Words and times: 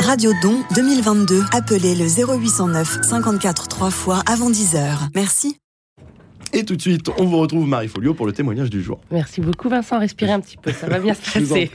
Radio 0.00 0.32
Don 0.42 0.62
2022. 0.74 1.42
Appelez 1.52 1.94
le 1.94 2.06
0809 2.06 3.00
54 3.02 3.68
3 3.68 3.90
fois 3.90 4.22
avant 4.26 4.50
10h. 4.50 5.10
Merci. 5.14 5.58
Et 6.52 6.64
tout 6.64 6.76
de 6.76 6.80
suite, 6.80 7.08
on 7.18 7.24
vous 7.24 7.38
retrouve 7.38 7.66
Marie 7.66 7.88
Folio 7.88 8.14
pour 8.14 8.26
le 8.26 8.32
témoignage 8.32 8.70
du 8.70 8.82
jour. 8.82 9.00
Merci 9.10 9.40
beaucoup 9.40 9.68
Vincent, 9.68 9.98
respirez 9.98 10.32
un 10.32 10.40
petit 10.40 10.56
peu, 10.56 10.70
ça 10.72 10.86
va 10.86 10.98
bien 10.98 11.14
se 11.14 11.38
passer. 11.38 11.70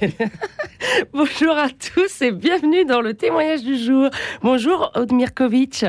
Bonjour 1.13 1.57
à 1.57 1.69
tous 1.69 2.21
et 2.21 2.31
bienvenue 2.31 2.85
dans 2.85 3.01
le 3.01 3.13
témoignage 3.13 3.63
du 3.63 3.77
jour. 3.77 4.09
Bonjour 4.43 4.91
Odmirkovic. 4.93 5.86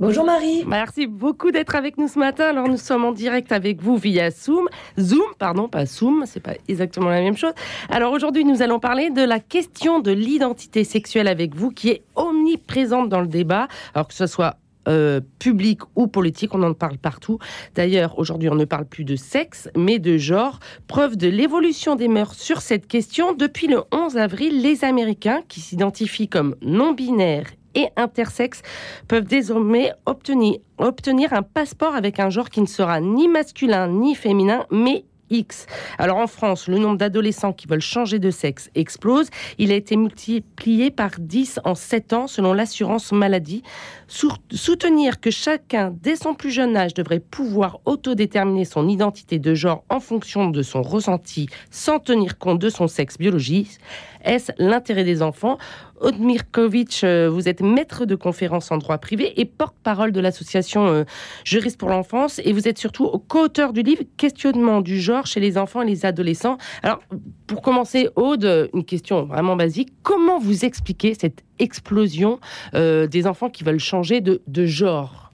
Bonjour 0.00 0.24
Marie. 0.24 0.64
Merci 0.66 1.06
beaucoup 1.06 1.50
d'être 1.50 1.74
avec 1.74 1.98
nous 1.98 2.08
ce 2.08 2.18
matin. 2.18 2.44
Alors 2.44 2.68
nous 2.68 2.78
sommes 2.78 3.04
en 3.04 3.12
direct 3.12 3.52
avec 3.52 3.82
vous 3.82 3.98
via 3.98 4.30
Zoom. 4.30 4.66
Zoom, 4.98 5.26
pardon, 5.38 5.68
pas 5.68 5.84
Zoom, 5.84 6.24
c'est 6.24 6.40
pas 6.40 6.54
exactement 6.68 7.10
la 7.10 7.20
même 7.20 7.36
chose. 7.36 7.52
Alors 7.90 8.14
aujourd'hui, 8.14 8.46
nous 8.46 8.62
allons 8.62 8.78
parler 8.78 9.10
de 9.10 9.20
la 9.20 9.40
question 9.40 10.00
de 10.00 10.10
l'identité 10.10 10.84
sexuelle 10.84 11.28
avec 11.28 11.54
vous 11.54 11.70
qui 11.70 11.90
est 11.90 12.02
omniprésente 12.16 13.10
dans 13.10 13.20
le 13.20 13.26
débat. 13.26 13.68
Alors 13.92 14.08
que 14.08 14.14
ce 14.14 14.26
soit 14.26 14.56
euh, 14.88 15.20
public 15.38 15.80
ou 15.96 16.06
politique, 16.06 16.54
on 16.54 16.62
en 16.62 16.72
parle 16.72 16.96
partout. 16.96 17.38
D'ailleurs, 17.74 18.18
aujourd'hui, 18.18 18.48
on 18.48 18.54
ne 18.54 18.64
parle 18.64 18.86
plus 18.86 19.04
de 19.04 19.16
sexe, 19.16 19.68
mais 19.76 19.98
de 19.98 20.16
genre. 20.16 20.60
Preuve 20.88 21.18
de 21.18 21.28
l'évolution 21.28 21.94
des 21.94 22.08
mœurs 22.08 22.36
sur 22.36 22.62
cette 22.62 22.86
question. 22.86 23.34
Depuis 23.34 23.66
le 23.66 23.82
11 23.92 24.16
avril, 24.16 24.62
les 24.62 24.82
Américains, 24.82 25.42
qui 25.46 25.60
s'identifient 25.60 26.28
comme 26.28 26.56
non-binaires 26.62 27.50
et 27.74 27.88
intersexes 27.96 28.62
peuvent 29.08 29.24
désormais 29.24 29.92
obtenir, 30.06 30.58
obtenir 30.78 31.32
un 31.32 31.42
passeport 31.42 31.94
avec 31.94 32.20
un 32.20 32.30
genre 32.30 32.50
qui 32.50 32.60
ne 32.60 32.66
sera 32.66 33.00
ni 33.00 33.28
masculin 33.28 33.88
ni 33.88 34.14
féminin, 34.14 34.66
mais 34.70 35.04
X. 35.30 35.66
Alors 35.98 36.18
en 36.18 36.26
France, 36.26 36.68
le 36.68 36.78
nombre 36.78 36.98
d'adolescents 36.98 37.52
qui 37.52 37.66
veulent 37.66 37.80
changer 37.80 38.18
de 38.18 38.30
sexe 38.30 38.68
explose. 38.74 39.28
Il 39.58 39.72
a 39.72 39.76
été 39.76 39.96
multiplié 39.96 40.90
par 40.90 41.12
10 41.18 41.60
en 41.64 41.74
7 41.74 42.12
ans 42.12 42.26
selon 42.26 42.52
l'assurance 42.52 43.12
maladie. 43.12 43.62
Soutenir 44.08 45.20
que 45.20 45.30
chacun, 45.30 45.94
dès 46.02 46.16
son 46.16 46.34
plus 46.34 46.50
jeune 46.50 46.76
âge, 46.76 46.94
devrait 46.94 47.20
pouvoir 47.20 47.80
autodéterminer 47.84 48.64
son 48.64 48.88
identité 48.88 49.38
de 49.38 49.54
genre 49.54 49.84
en 49.88 50.00
fonction 50.00 50.48
de 50.48 50.62
son 50.62 50.82
ressenti 50.82 51.48
sans 51.70 52.00
tenir 52.00 52.38
compte 52.38 52.58
de 52.58 52.68
son 52.68 52.88
sexe 52.88 53.16
biologique, 53.16 53.78
est-ce 54.24 54.52
l'intérêt 54.58 55.04
des 55.04 55.22
enfants? 55.22 55.58
Odmirkovic, 56.00 57.02
euh, 57.04 57.28
vous 57.30 57.48
êtes 57.48 57.60
maître 57.60 58.06
de 58.06 58.14
conférences 58.14 58.70
en 58.70 58.78
droit 58.78 58.98
privé 58.98 59.40
et 59.40 59.44
porte-parole 59.44 60.12
de 60.12 60.20
l'association 60.20 60.86
euh, 60.88 61.04
Juriste 61.44 61.78
pour 61.78 61.88
l'enfance 61.88 62.40
et 62.44 62.52
vous 62.52 62.66
êtes 62.66 62.78
surtout 62.78 63.06
co-auteur 63.28 63.72
du 63.72 63.82
livre 63.82 64.02
Questionnement 64.16 64.80
du 64.80 65.00
genre 65.00 65.26
chez 65.26 65.40
les 65.40 65.58
enfants 65.58 65.82
et 65.82 65.86
les 65.86 66.06
adolescents. 66.06 66.58
Alors, 66.82 67.00
pour 67.46 67.62
commencer, 67.62 68.08
Aude, 68.16 68.70
une 68.74 68.84
question 68.84 69.24
vraiment 69.24 69.56
basique. 69.56 69.92
Comment 70.02 70.38
vous 70.38 70.64
expliquez 70.64 71.14
cette 71.14 71.42
explosion 71.58 72.40
euh, 72.74 73.06
des 73.06 73.26
enfants 73.26 73.50
qui 73.50 73.64
veulent 73.64 73.78
changer 73.78 74.20
de, 74.20 74.40
genre? 74.66 75.32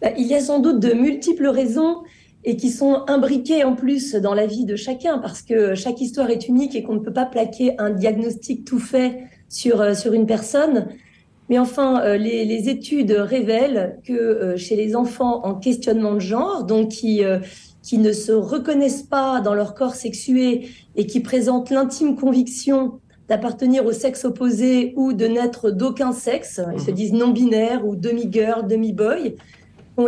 Bah, 0.00 0.10
Il 0.18 0.26
y 0.26 0.34
a 0.34 0.40
sans 0.40 0.60
doute 0.60 0.80
de 0.80 0.92
multiples 0.92 1.48
raisons 1.48 2.02
et 2.44 2.56
qui 2.56 2.70
sont 2.70 3.04
imbriqués 3.06 3.64
en 3.64 3.74
plus 3.74 4.14
dans 4.14 4.34
la 4.34 4.46
vie 4.46 4.64
de 4.64 4.76
chacun 4.76 5.18
parce 5.18 5.42
que 5.42 5.74
chaque 5.74 6.00
histoire 6.00 6.30
est 6.30 6.48
unique 6.48 6.74
et 6.74 6.82
qu'on 6.82 6.94
ne 6.94 7.00
peut 7.00 7.12
pas 7.12 7.26
plaquer 7.26 7.74
un 7.78 7.90
diagnostic 7.90 8.64
tout 8.64 8.80
fait 8.80 9.24
sur, 9.48 9.80
euh, 9.80 9.94
sur 9.94 10.12
une 10.12 10.26
personne. 10.26 10.88
Mais 11.48 11.58
enfin, 11.58 12.02
euh, 12.02 12.16
les, 12.16 12.44
les 12.44 12.68
études 12.68 13.12
révèlent 13.12 13.98
que 14.04 14.12
euh, 14.12 14.56
chez 14.56 14.74
les 14.74 14.96
enfants 14.96 15.44
en 15.44 15.54
questionnement 15.54 16.14
de 16.14 16.20
genre, 16.20 16.64
donc 16.64 16.88
qui, 16.88 17.22
qui 17.82 17.98
ne 17.98 18.12
se 18.12 18.32
reconnaissent 18.32 19.02
pas 19.04 19.40
dans 19.40 19.54
leur 19.54 19.74
corps 19.74 19.94
sexué 19.94 20.68
et 20.96 21.06
qui 21.06 21.20
présentent 21.20 21.70
l'intime 21.70 22.16
conviction 22.16 22.98
d'appartenir 23.28 23.86
au 23.86 23.92
sexe 23.92 24.24
opposé 24.24 24.94
ou 24.96 25.12
de 25.12 25.26
n'être 25.26 25.70
d'aucun 25.70 26.12
sexe, 26.12 26.60
ils 26.74 26.80
se 26.80 26.90
mhm. 26.90 26.96
disent 26.96 27.12
non-binaires 27.12 27.86
ou 27.86 27.94
demi-girl, 27.94 28.66
demi-boy, 28.66 29.36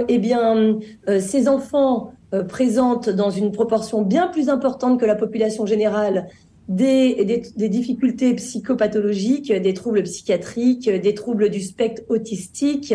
eh 0.08 0.18
bien, 0.18 0.78
ces 1.20 1.46
enfants 1.46 2.13
présente 2.42 3.08
dans 3.08 3.30
une 3.30 3.52
proportion 3.52 4.02
bien 4.02 4.28
plus 4.28 4.48
importante 4.48 4.98
que 4.98 5.06
la 5.06 5.14
population 5.14 5.66
générale 5.66 6.26
des, 6.68 7.42
des, 7.56 7.68
difficultés 7.68 8.34
psychopathologiques, 8.34 9.52
des 9.52 9.74
troubles 9.74 10.02
psychiatriques, 10.02 10.88
des 10.88 11.14
troubles 11.14 11.50
du 11.50 11.60
spectre 11.60 12.02
autistique, 12.08 12.94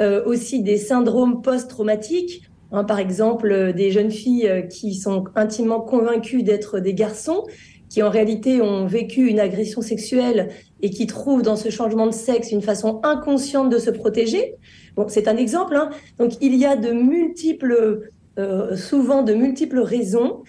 euh, 0.00 0.24
aussi 0.24 0.62
des 0.62 0.78
syndromes 0.78 1.42
post-traumatiques. 1.42 2.42
Hein, 2.70 2.84
par 2.84 2.98
exemple, 2.98 3.74
des 3.74 3.90
jeunes 3.90 4.10
filles 4.10 4.48
euh, 4.48 4.62
qui 4.62 4.94
sont 4.94 5.24
intimement 5.36 5.80
convaincues 5.80 6.42
d'être 6.42 6.80
des 6.80 6.94
garçons, 6.94 7.44
qui 7.90 8.02
en 8.02 8.08
réalité 8.08 8.62
ont 8.62 8.86
vécu 8.86 9.28
une 9.28 9.38
agression 9.38 9.82
sexuelle 9.82 10.48
et 10.80 10.88
qui 10.88 11.06
trouvent 11.06 11.42
dans 11.42 11.56
ce 11.56 11.68
changement 11.68 12.06
de 12.06 12.14
sexe 12.14 12.50
une 12.50 12.62
façon 12.62 13.00
inconsciente 13.02 13.68
de 13.68 13.76
se 13.76 13.90
protéger. 13.90 14.54
Bon, 14.96 15.06
c'est 15.08 15.28
un 15.28 15.36
exemple. 15.36 15.76
Hein. 15.76 15.90
Donc, 16.18 16.32
il 16.40 16.56
y 16.56 16.64
a 16.64 16.76
de 16.76 16.92
multiples 16.92 18.10
euh, 18.38 18.76
souvent 18.76 19.22
de 19.22 19.34
multiples 19.34 19.80
raisons. 19.80 20.42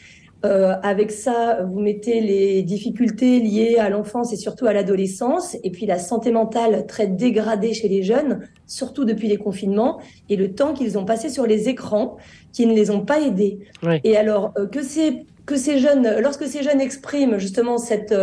Euh, 0.45 0.75
avec 0.83 1.11
ça, 1.11 1.63
vous 1.63 1.79
mettez 1.79 2.19
les 2.19 2.63
difficultés 2.63 3.39
liées 3.39 3.77
à 3.77 3.89
l'enfance 3.89 4.33
et 4.33 4.35
surtout 4.35 4.65
à 4.65 4.73
l'adolescence, 4.73 5.55
et 5.63 5.71
puis 5.71 5.85
la 5.85 5.97
santé 5.97 6.31
mentale 6.31 6.85
très 6.85 7.07
dégradée 7.07 7.73
chez 7.73 7.87
les 7.87 8.03
jeunes, 8.03 8.41
surtout 8.67 9.05
depuis 9.05 9.29
les 9.29 9.37
confinements, 9.37 10.01
et 10.29 10.35
le 10.35 10.53
temps 10.53 10.73
qu'ils 10.73 10.97
ont 10.97 11.05
passé 11.05 11.29
sur 11.29 11.45
les 11.45 11.69
écrans, 11.69 12.17
qui 12.51 12.65
ne 12.65 12.73
les 12.73 12.91
ont 12.91 13.05
pas 13.05 13.21
aidés. 13.21 13.59
Et 14.03 14.17
alors 14.17 14.51
euh, 14.57 14.67
que 14.67 14.81
ces 14.81 15.25
que 15.45 15.57
ces 15.57 15.77
jeunes, 15.77 16.19
lorsque 16.21 16.45
ces 16.45 16.63
jeunes 16.63 16.79
expriment 16.79 17.37
justement 17.37 17.77
cette, 17.77 18.15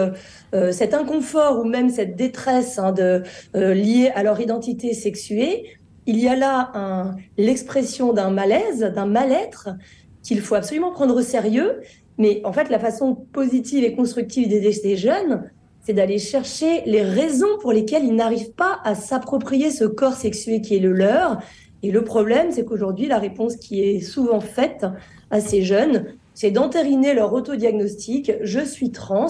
cet 0.71 0.95
inconfort 0.95 1.61
ou 1.61 1.65
même 1.65 1.91
cette 1.91 2.17
détresse 2.17 2.79
hein, 2.79 2.93
de, 2.93 3.23
liée 3.53 4.11
à 4.15 4.23
leur 4.23 4.41
identité 4.41 4.95
sexuée, 4.95 5.67
il 6.07 6.19
y 6.19 6.29
a 6.29 6.37
là 6.37 7.15
l'expression 7.37 8.13
d'un 8.13 8.31
malaise, 8.31 8.81
d'un 8.81 9.07
mal-être 9.07 9.71
qu'il 10.23 10.41
faut 10.41 10.55
absolument 10.55 10.93
prendre 10.93 11.17
au 11.17 11.23
sérieux. 11.23 11.81
Mais 12.19 12.43
en 12.45 12.53
fait, 12.53 12.69
la 12.69 12.79
façon 12.79 13.15
positive 13.15 13.85
et 13.85 13.95
constructive 13.95 14.49
d'aider 14.49 14.73
ces 14.73 14.97
jeunes, 14.97 15.51
c'est 15.83 15.95
d'aller 15.95 16.19
chercher 16.19 16.83
les 16.85 17.03
raisons 17.03 17.59
pour 17.61 17.73
lesquelles 17.73 18.05
ils 18.05 18.15
n'arrivent 18.15 18.53
pas 18.53 18.81
à 18.85 18.95
s'approprier 18.95 19.71
ce 19.71 19.85
corps 19.85 20.15
sexué 20.15 20.61
qui 20.61 20.77
est 20.77 20.81
le 20.81 20.93
leur. 20.93 21.39
Et 21.83 21.91
le 21.91 22.05
problème, 22.05 22.51
c'est 22.51 22.65
qu'aujourd'hui, 22.65 23.07
la 23.07 23.19
réponse 23.19 23.57
qui 23.57 23.83
est 23.83 24.01
souvent 24.01 24.41
faite 24.41 24.85
à 25.31 25.41
ces 25.41 25.63
jeunes, 25.63 26.07
c'est 26.35 26.51
d'entériner 26.51 27.15
leur 27.15 27.33
autodiagnostic, 27.33 28.33
je 28.43 28.61
suis 28.61 28.91
trans, 28.91 29.29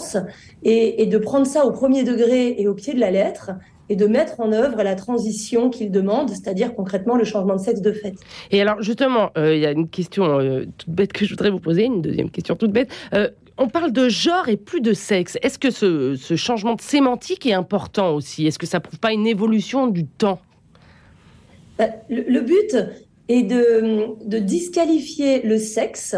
et, 0.65 1.03
et, 1.03 1.07
de 1.07 1.19
prendre 1.19 1.47
ça 1.47 1.65
au 1.65 1.71
premier 1.71 2.03
degré 2.03 2.61
et 2.61 2.69
au 2.69 2.75
pied 2.75 2.95
de 2.95 3.01
la 3.01 3.11
lettre, 3.11 3.53
et 3.91 3.97
de 3.97 4.07
mettre 4.07 4.41
en 4.41 4.53
œuvre 4.53 4.83
la 4.85 4.95
transition 4.95 5.69
qu'il 5.69 5.91
demande, 5.91 6.31
c'est-à-dire 6.31 6.75
concrètement 6.75 7.17
le 7.17 7.25
changement 7.25 7.57
de 7.57 7.61
sexe 7.61 7.83
de 7.83 7.93
fait. 7.93 8.15
Et 8.53 8.63
alors 8.63 8.81
justement, 8.81 9.31
euh, 9.37 9.55
il 9.55 9.61
y 9.61 9.67
a 9.67 9.73
une 9.73 9.89
question 9.89 10.39
euh, 10.39 10.65
toute 10.79 10.89
bête 10.89 11.13
que 11.13 11.25
je 11.25 11.31
voudrais 11.31 11.51
vous 11.51 11.59
poser, 11.59 11.85
une 11.85 12.01
deuxième 12.01 12.31
question 12.31 12.55
toute 12.55 12.71
bête. 12.71 12.91
Euh, 13.15 13.29
on 13.59 13.69
parle 13.69 13.93
de 13.93 14.09
genre 14.09 14.49
et 14.49 14.57
plus 14.57 14.81
de 14.81 14.93
sexe. 14.93 15.37
Est-ce 15.43 15.59
que 15.59 15.71
ce, 15.71 16.15
ce, 16.15 16.37
changement 16.37 16.77
de 16.77 16.81
sémantique 16.81 17.45
est 17.47 17.53
important 17.53 18.15
aussi? 18.15 18.47
Est-ce 18.47 18.61
que 18.61 18.67
ça 18.67 18.79
prouve 18.79 19.01
pas 19.01 19.13
une 19.13 19.27
évolution 19.27 19.89
du 19.89 20.07
temps? 20.07 20.41
Bah, 21.77 21.89
le, 22.09 22.23
le, 22.29 22.41
but 22.43 22.77
est 23.29 23.43
de, 23.43 24.07
de 24.25 24.39
disqualifier 24.39 25.43
le 25.43 25.59
sexe 25.59 26.15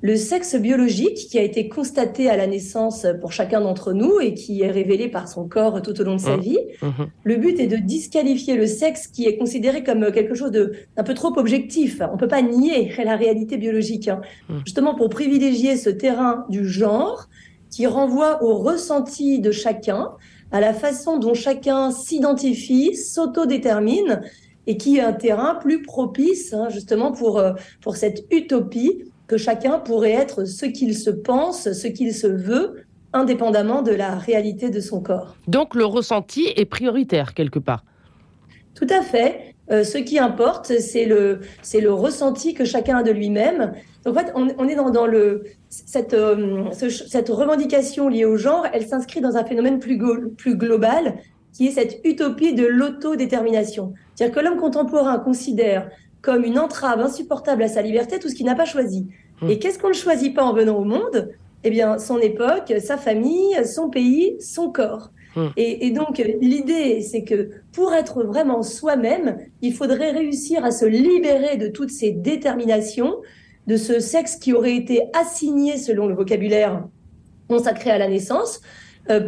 le 0.00 0.16
sexe 0.16 0.54
biologique 0.54 1.16
qui 1.28 1.38
a 1.38 1.42
été 1.42 1.68
constaté 1.68 2.30
à 2.30 2.36
la 2.36 2.46
naissance 2.46 3.06
pour 3.20 3.32
chacun 3.32 3.60
d'entre 3.60 3.92
nous 3.92 4.20
et 4.20 4.32
qui 4.34 4.62
est 4.62 4.70
révélé 4.70 5.08
par 5.08 5.26
son 5.26 5.48
corps 5.48 5.82
tout 5.82 6.00
au 6.00 6.04
long 6.04 6.14
de 6.14 6.20
sa 6.20 6.36
mmh. 6.36 6.40
vie. 6.40 6.58
Mmh. 6.82 6.88
Le 7.24 7.36
but 7.36 7.58
est 7.58 7.66
de 7.66 7.76
disqualifier 7.76 8.56
le 8.56 8.66
sexe 8.66 9.08
qui 9.08 9.26
est 9.26 9.36
considéré 9.36 9.82
comme 9.82 10.12
quelque 10.12 10.34
chose 10.34 10.52
d'un 10.52 11.04
peu 11.04 11.14
trop 11.14 11.36
objectif. 11.36 12.00
On 12.00 12.14
ne 12.14 12.18
peut 12.18 12.28
pas 12.28 12.42
nier 12.42 12.92
la 13.04 13.16
réalité 13.16 13.56
biologique, 13.56 14.06
hein. 14.08 14.20
mmh. 14.48 14.58
justement 14.66 14.94
pour 14.94 15.08
privilégier 15.08 15.76
ce 15.76 15.90
terrain 15.90 16.44
du 16.48 16.66
genre 16.66 17.28
qui 17.70 17.86
renvoie 17.86 18.42
au 18.42 18.54
ressenti 18.58 19.40
de 19.40 19.50
chacun, 19.50 20.12
à 20.52 20.60
la 20.60 20.72
façon 20.72 21.18
dont 21.18 21.34
chacun 21.34 21.90
s'identifie, 21.90 22.94
s'autodétermine 22.94 24.22
et 24.66 24.76
qui 24.76 24.98
est 24.98 25.00
un 25.00 25.12
terrain 25.12 25.56
plus 25.56 25.82
propice 25.82 26.54
hein, 26.54 26.68
justement 26.68 27.10
pour, 27.10 27.38
euh, 27.38 27.52
pour 27.80 27.96
cette 27.96 28.24
utopie 28.30 29.02
que 29.28 29.36
chacun 29.36 29.78
pourrait 29.78 30.12
être 30.12 30.44
ce 30.44 30.66
qu'il 30.66 30.96
se 30.96 31.10
pense, 31.10 31.70
ce 31.72 31.86
qu'il 31.86 32.14
se 32.14 32.26
veut, 32.26 32.84
indépendamment 33.12 33.82
de 33.82 33.92
la 33.92 34.16
réalité 34.16 34.70
de 34.70 34.80
son 34.80 35.00
corps. 35.00 35.36
Donc 35.46 35.74
le 35.74 35.84
ressenti 35.84 36.48
est 36.56 36.64
prioritaire 36.64 37.34
quelque 37.34 37.58
part. 37.58 37.84
Tout 38.74 38.88
à 38.90 39.02
fait. 39.02 39.54
Euh, 39.70 39.84
ce 39.84 39.98
qui 39.98 40.18
importe, 40.18 40.78
c'est 40.78 41.04
le, 41.04 41.40
c'est 41.62 41.80
le 41.80 41.92
ressenti 41.92 42.54
que 42.54 42.64
chacun 42.64 42.98
a 42.98 43.02
de 43.02 43.10
lui-même. 43.10 43.72
En 44.06 44.14
fait, 44.14 44.32
on, 44.34 44.66
est 44.66 44.74
dans, 44.74 44.88
dans 44.90 45.06
le, 45.06 45.44
cette, 45.68 46.14
euh, 46.14 46.70
cette 46.72 47.28
revendication 47.28 48.08
liée 48.08 48.24
au 48.24 48.38
genre, 48.38 48.66
elle 48.72 48.86
s'inscrit 48.86 49.20
dans 49.20 49.36
un 49.36 49.44
phénomène 49.44 49.78
plus, 49.78 49.98
plus 50.36 50.56
global, 50.56 51.16
qui 51.52 51.66
est 51.66 51.72
cette 51.72 52.00
utopie 52.04 52.54
de 52.54 52.64
l'autodétermination. 52.64 53.92
C'est-à-dire 54.14 54.34
que 54.34 54.40
l'homme 54.40 54.58
contemporain 54.58 55.18
considère 55.18 55.90
comme 56.22 56.44
une 56.44 56.58
entrave 56.58 57.00
insupportable 57.00 57.62
à 57.62 57.68
sa 57.68 57.82
liberté 57.82 58.18
tout 58.18 58.28
ce 58.28 58.34
qu'il 58.34 58.46
n'a 58.46 58.54
pas 58.54 58.64
choisi. 58.64 59.06
Hmm. 59.40 59.50
Et 59.50 59.58
qu'est-ce 59.58 59.78
qu'on 59.78 59.88
ne 59.88 59.94
choisit 59.94 60.34
pas 60.34 60.44
en 60.44 60.52
venant 60.52 60.76
au 60.76 60.84
monde? 60.84 61.30
Eh 61.64 61.70
bien, 61.70 61.98
son 61.98 62.18
époque, 62.18 62.72
sa 62.80 62.96
famille, 62.96 63.56
son 63.64 63.90
pays, 63.90 64.36
son 64.40 64.70
corps. 64.70 65.10
Hmm. 65.36 65.48
Et, 65.56 65.90
donc, 65.90 66.18
l'idée, 66.40 67.00
c'est 67.02 67.22
que 67.22 67.50
pour 67.72 67.92
être 67.92 68.24
vraiment 68.24 68.62
soi-même, 68.62 69.38
il 69.62 69.74
faudrait 69.74 70.10
réussir 70.10 70.64
à 70.64 70.70
se 70.70 70.86
libérer 70.86 71.56
de 71.56 71.68
toutes 71.68 71.90
ces 71.90 72.10
déterminations, 72.10 73.16
de 73.66 73.76
ce 73.76 74.00
sexe 74.00 74.36
qui 74.36 74.52
aurait 74.52 74.76
été 74.76 75.02
assigné 75.14 75.76
selon 75.76 76.06
le 76.06 76.14
vocabulaire 76.14 76.84
consacré 77.48 77.90
à 77.90 77.98
la 77.98 78.08
naissance, 78.08 78.60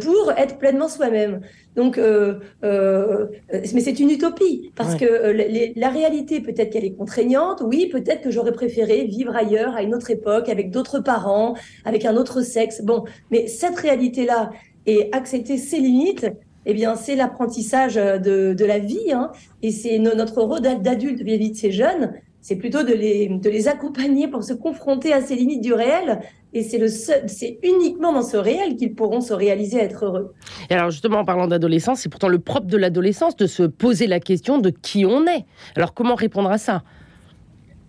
pour 0.01 0.31
être 0.37 0.57
pleinement 0.57 0.87
soi-même. 0.87 1.41
Donc, 1.75 1.97
euh, 1.97 2.39
euh, 2.63 3.27
mais 3.51 3.81
c'est 3.81 3.99
une 3.99 4.09
utopie 4.09 4.71
parce 4.75 4.95
que 4.95 5.75
la 5.79 5.89
réalité 5.89 6.41
peut-être 6.41 6.71
qu'elle 6.71 6.85
est 6.85 6.95
contraignante. 6.95 7.63
Oui, 7.65 7.87
peut-être 7.91 8.21
que 8.21 8.31
j'aurais 8.31 8.51
préféré 8.51 9.05
vivre 9.05 9.35
ailleurs, 9.35 9.75
à 9.75 9.83
une 9.83 9.95
autre 9.95 10.11
époque, 10.11 10.49
avec 10.49 10.71
d'autres 10.71 10.99
parents, 10.99 11.55
avec 11.85 12.05
un 12.05 12.15
autre 12.17 12.41
sexe. 12.41 12.81
Bon, 12.83 13.05
mais 13.31 13.47
cette 13.47 13.77
réalité-là 13.77 14.51
et 14.85 15.09
accepter 15.11 15.57
ses 15.57 15.79
limites, 15.79 16.27
eh 16.65 16.73
bien, 16.73 16.95
c'est 16.95 17.15
l'apprentissage 17.15 17.95
de, 17.95 18.53
de, 18.53 18.65
la 18.65 18.79
vie, 18.79 19.11
hein, 19.11 19.31
et 19.63 19.71
c'est 19.71 19.97
notre 19.97 20.41
rôle 20.41 20.61
d'adulte 20.61 21.21
vis-à-vis 21.21 21.51
de 21.51 21.57
ces 21.57 21.71
jeunes, 21.71 22.13
c'est 22.41 22.55
plutôt 22.55 22.83
de 22.83 22.93
les, 22.93 23.29
de 23.29 23.49
les 23.49 23.67
accompagner 23.67 24.27
pour 24.27 24.43
se 24.43 24.53
confronter 24.53 25.13
à 25.13 25.21
ces 25.21 25.35
limites 25.35 25.61
du 25.61 25.73
réel. 25.73 26.21
Et 26.53 26.63
c'est 26.63 26.77
le 26.77 26.87
c'est 26.87 27.59
uniquement 27.63 28.11
dans 28.11 28.21
ce 28.23 28.37
réel 28.37 28.75
qu'ils 28.75 28.93
pourront 28.93 29.21
se 29.21 29.33
réaliser, 29.33 29.77
être 29.77 30.05
heureux. 30.05 30.33
Et 30.69 30.73
alors 30.73 30.89
justement, 30.89 31.19
en 31.19 31.25
parlant 31.25 31.47
d'adolescence, 31.47 32.01
c'est 32.01 32.09
pourtant 32.09 32.27
le 32.27 32.39
propre 32.39 32.67
de 32.67 32.77
l'adolescence 32.77 33.35
de 33.37 33.47
se 33.47 33.63
poser 33.63 34.07
la 34.07 34.19
question 34.19 34.57
de 34.57 34.69
qui 34.69 35.05
on 35.05 35.25
est. 35.27 35.45
Alors 35.75 35.93
comment 35.93 36.15
répondre 36.15 36.51
à 36.51 36.57
ça? 36.57 36.83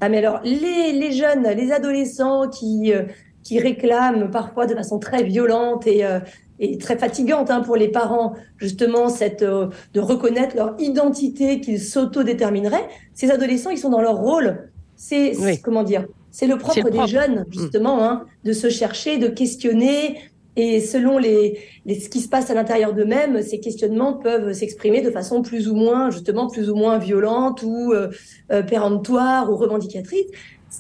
Ah 0.01 0.09
mais 0.09 0.19
alors 0.19 0.41
les, 0.45 0.93
les, 0.93 1.13
jeunes, 1.13 1.47
les 1.57 1.73
adolescents 1.73 2.49
qui 2.49 2.93
euh, 2.93 3.03
qui 3.43 3.59
réclament 3.59 4.31
parfois 4.31 4.67
de 4.67 4.75
façon 4.75 4.99
très 4.99 5.23
violente 5.23 5.87
et, 5.87 6.05
euh, 6.05 6.21
et 6.59 6.79
très 6.79 6.97
fatigante 6.97 7.51
hein, 7.51 7.61
pour 7.61 7.77
les 7.77 7.89
parents, 7.89 8.35
justement, 8.57 9.09
cette, 9.09 9.43
euh, 9.43 9.69
de 9.95 10.01
reconnaître 10.01 10.57
leur 10.57 10.75
identité 10.79 11.61
qu'ils 11.61 11.81
s'autodétermineraient. 11.81 12.89
Ces 13.15 13.31
adolescents, 13.31 13.71
ils 13.71 13.79
sont 13.79 13.91
dans 13.91 14.01
leur 14.01 14.17
rôle. 14.17 14.71
C'est, 14.95 15.33
comment 15.63 15.83
dire, 15.83 16.07
c'est 16.33 16.47
le 16.49 16.59
propre 16.59 16.91
des 16.91 17.07
jeunes, 17.07 17.41
mm. 17.41 17.53
justement, 17.53 18.03
hein, 18.03 18.25
de 18.43 18.53
se 18.53 18.69
chercher, 18.69 19.19
de 19.19 19.29
questionner. 19.29 20.19
Et 20.57 20.81
selon 20.81 21.17
les, 21.17 21.59
les 21.87 21.99
ce 21.99 22.11
qui 22.11 22.21
se 22.21 22.29
passe 22.29 22.51
à 22.51 22.55
l'intérieur 22.55 22.93
d'eux-mêmes, 22.93 23.41
ces 23.43 23.61
questionnements 23.61 24.15
peuvent 24.15 24.53
s'exprimer 24.53 25.01
de 25.01 25.11
façon 25.11 25.41
plus 25.41 25.69
ou 25.69 25.75
moins, 25.75 26.11
justement, 26.11 26.49
plus 26.49 26.69
ou 26.69 26.75
moins 26.75 26.99
violente 26.99 27.63
ou 27.63 27.93
euh, 27.93 28.09
euh 28.51 28.63
péremptoire 28.63 29.51
ou 29.51 29.57
revendicatrice. 29.57 30.27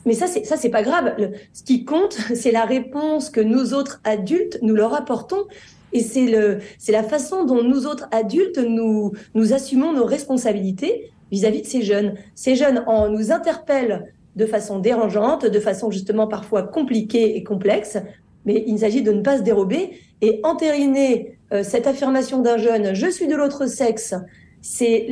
Mais 0.04 0.14
ça, 0.14 0.26
c'est 0.26 0.44
ça, 0.44 0.56
c'est 0.56 0.70
pas 0.70 0.82
grave. 0.82 1.14
ce 1.52 1.62
qui 1.62 1.84
compte, 1.84 2.12
c'est 2.34 2.50
la 2.50 2.64
réponse 2.64 3.30
que 3.30 3.40
nous 3.40 3.72
autres 3.72 4.00
adultes 4.04 4.58
nous 4.62 4.74
leur 4.74 4.94
apportons. 4.94 5.44
Et 5.94 6.00
c'est 6.00 6.26
le, 6.26 6.58
c'est 6.78 6.92
la 6.92 7.02
façon 7.02 7.44
dont 7.44 7.62
nous 7.62 7.86
autres 7.86 8.08
adultes 8.12 8.58
nous 8.58 9.12
nous 9.34 9.52
assumons 9.52 9.92
nos 9.92 10.06
responsabilités 10.06 11.12
vis-à-vis 11.30 11.62
de 11.62 11.66
ces 11.66 11.82
jeunes. 11.82 12.14
Ces 12.34 12.56
jeunes 12.56 12.82
en 12.86 13.08
nous 13.08 13.30
interpellent 13.32 14.12
de 14.36 14.46
façon 14.46 14.78
dérangeante, 14.78 15.46
de 15.46 15.60
façon 15.60 15.90
justement 15.90 16.26
parfois 16.26 16.62
compliquée 16.62 17.36
et 17.36 17.44
complexe. 17.44 17.98
Mais 18.44 18.64
il 18.66 18.78
s'agit 18.78 19.02
de 19.02 19.12
ne 19.12 19.22
pas 19.22 19.38
se 19.38 19.42
dérober 19.42 19.90
et 20.20 20.40
entériner 20.42 21.38
euh, 21.52 21.62
cette 21.62 21.86
affirmation 21.86 22.40
d'un 22.40 22.56
jeune 22.56 22.94
"je 22.94 23.08
suis 23.08 23.28
de 23.28 23.36
l'autre 23.36 23.66
sexe". 23.66 24.14
C'est 24.60 25.06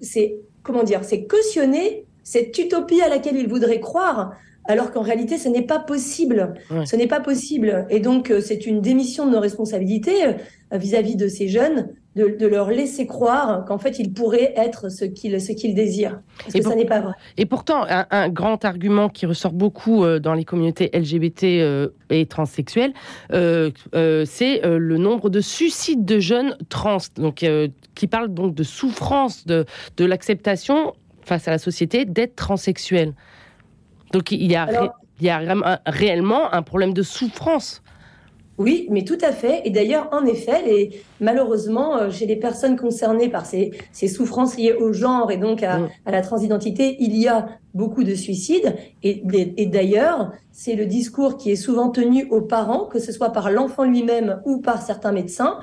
c'est 0.00 0.36
comment 0.62 0.82
dire, 0.82 1.04
c'est 1.04 1.24
cautionner 1.24 2.04
cette 2.22 2.58
utopie 2.58 3.00
à 3.00 3.08
laquelle 3.08 3.36
il 3.36 3.48
voudrait 3.48 3.80
croire, 3.80 4.32
alors 4.66 4.90
qu'en 4.90 5.00
réalité, 5.00 5.38
ce 5.38 5.48
n'est 5.48 5.62
pas 5.62 5.78
possible. 5.78 6.54
Ce 6.84 6.94
n'est 6.94 7.06
pas 7.06 7.20
possible. 7.20 7.86
Et 7.88 8.00
donc, 8.00 8.30
euh, 8.30 8.42
c'est 8.42 8.66
une 8.66 8.82
démission 8.82 9.24
de 9.26 9.30
nos 9.32 9.40
responsabilités 9.40 10.26
euh, 10.26 10.32
vis-à-vis 10.72 11.16
de 11.16 11.26
ces 11.26 11.48
jeunes, 11.48 11.88
de, 12.16 12.46
leur 12.46 12.70
laisser 12.70 13.06
croire 13.06 13.64
qu'en 13.64 13.78
fait, 13.78 13.98
ils 13.98 14.12
pourraient 14.12 14.52
être 14.56 14.88
ce 14.88 15.04
qu'ils 15.04 15.40
ce 15.40 15.52
qu'ils 15.52 15.74
désirent. 15.74 16.20
Parce 16.38 16.54
et 16.54 16.58
que 16.60 16.68
ça 16.68 16.74
n'est 16.74 16.84
pas 16.84 17.00
vrai. 17.00 17.12
Et 17.36 17.46
pourtant, 17.46 17.84
un, 17.88 18.28
grand 18.28 18.64
argument 18.64 19.08
qui 19.08 19.24
ressort 19.26 19.52
beaucoup 19.52 20.04
euh, 20.04 20.18
dans 20.18 20.34
les 20.34 20.44
communautés 20.44 20.90
LGBT 20.92 21.88
et 22.10 22.26
transsexuelles, 22.26 22.92
c'est 23.30 24.60
le 24.64 24.96
nombre 24.96 25.30
de 25.30 25.40
suicides 25.40 26.04
de 26.04 26.18
jeunes 26.18 26.56
trans, 26.68 26.98
donc 27.16 27.44
qui 27.94 28.06
parlent 28.06 28.34
donc 28.34 28.54
de 28.54 28.62
souffrance 28.62 29.46
de, 29.46 29.64
de 29.96 30.04
l'acceptation 30.04 30.94
face 31.28 31.46
à 31.46 31.50
la 31.52 31.58
société 31.58 32.04
d'être 32.04 32.34
transsexuel. 32.34 33.14
Donc 34.12 34.32
il 34.32 34.50
y 34.50 34.56
a, 34.56 34.92
il 35.20 35.26
y 35.26 35.30
a 35.30 35.80
réellement 35.86 36.52
un 36.52 36.62
problème 36.62 36.92
de 36.92 37.02
souffrance. 37.02 37.82
Oui, 38.58 38.88
mais 38.90 39.04
tout 39.04 39.18
à 39.22 39.32
fait. 39.32 39.62
Et 39.64 39.70
d'ailleurs, 39.70 40.08
en 40.12 40.26
effet, 40.26 40.62
les, 40.64 41.02
malheureusement, 41.20 41.96
euh, 41.96 42.10
chez 42.10 42.26
les 42.26 42.36
personnes 42.36 42.76
concernées 42.76 43.28
par 43.28 43.46
ces, 43.46 43.70
ces 43.92 44.08
souffrances 44.08 44.56
liées 44.56 44.72
au 44.72 44.92
genre 44.92 45.30
et 45.30 45.36
donc 45.36 45.62
à, 45.62 45.78
mm. 45.78 45.88
à, 46.06 46.10
la 46.10 46.22
transidentité, 46.22 46.96
il 46.98 47.16
y 47.16 47.28
a 47.28 47.46
beaucoup 47.74 48.02
de 48.02 48.14
suicides. 48.14 48.74
Et, 49.04 49.22
et 49.56 49.66
d'ailleurs, 49.66 50.32
c'est 50.50 50.74
le 50.74 50.86
discours 50.86 51.36
qui 51.36 51.52
est 51.52 51.56
souvent 51.56 51.90
tenu 51.90 52.26
aux 52.30 52.40
parents, 52.40 52.86
que 52.86 52.98
ce 52.98 53.12
soit 53.12 53.30
par 53.30 53.50
l'enfant 53.50 53.84
lui-même 53.84 54.40
ou 54.44 54.58
par 54.58 54.82
certains 54.82 55.12
médecins. 55.12 55.58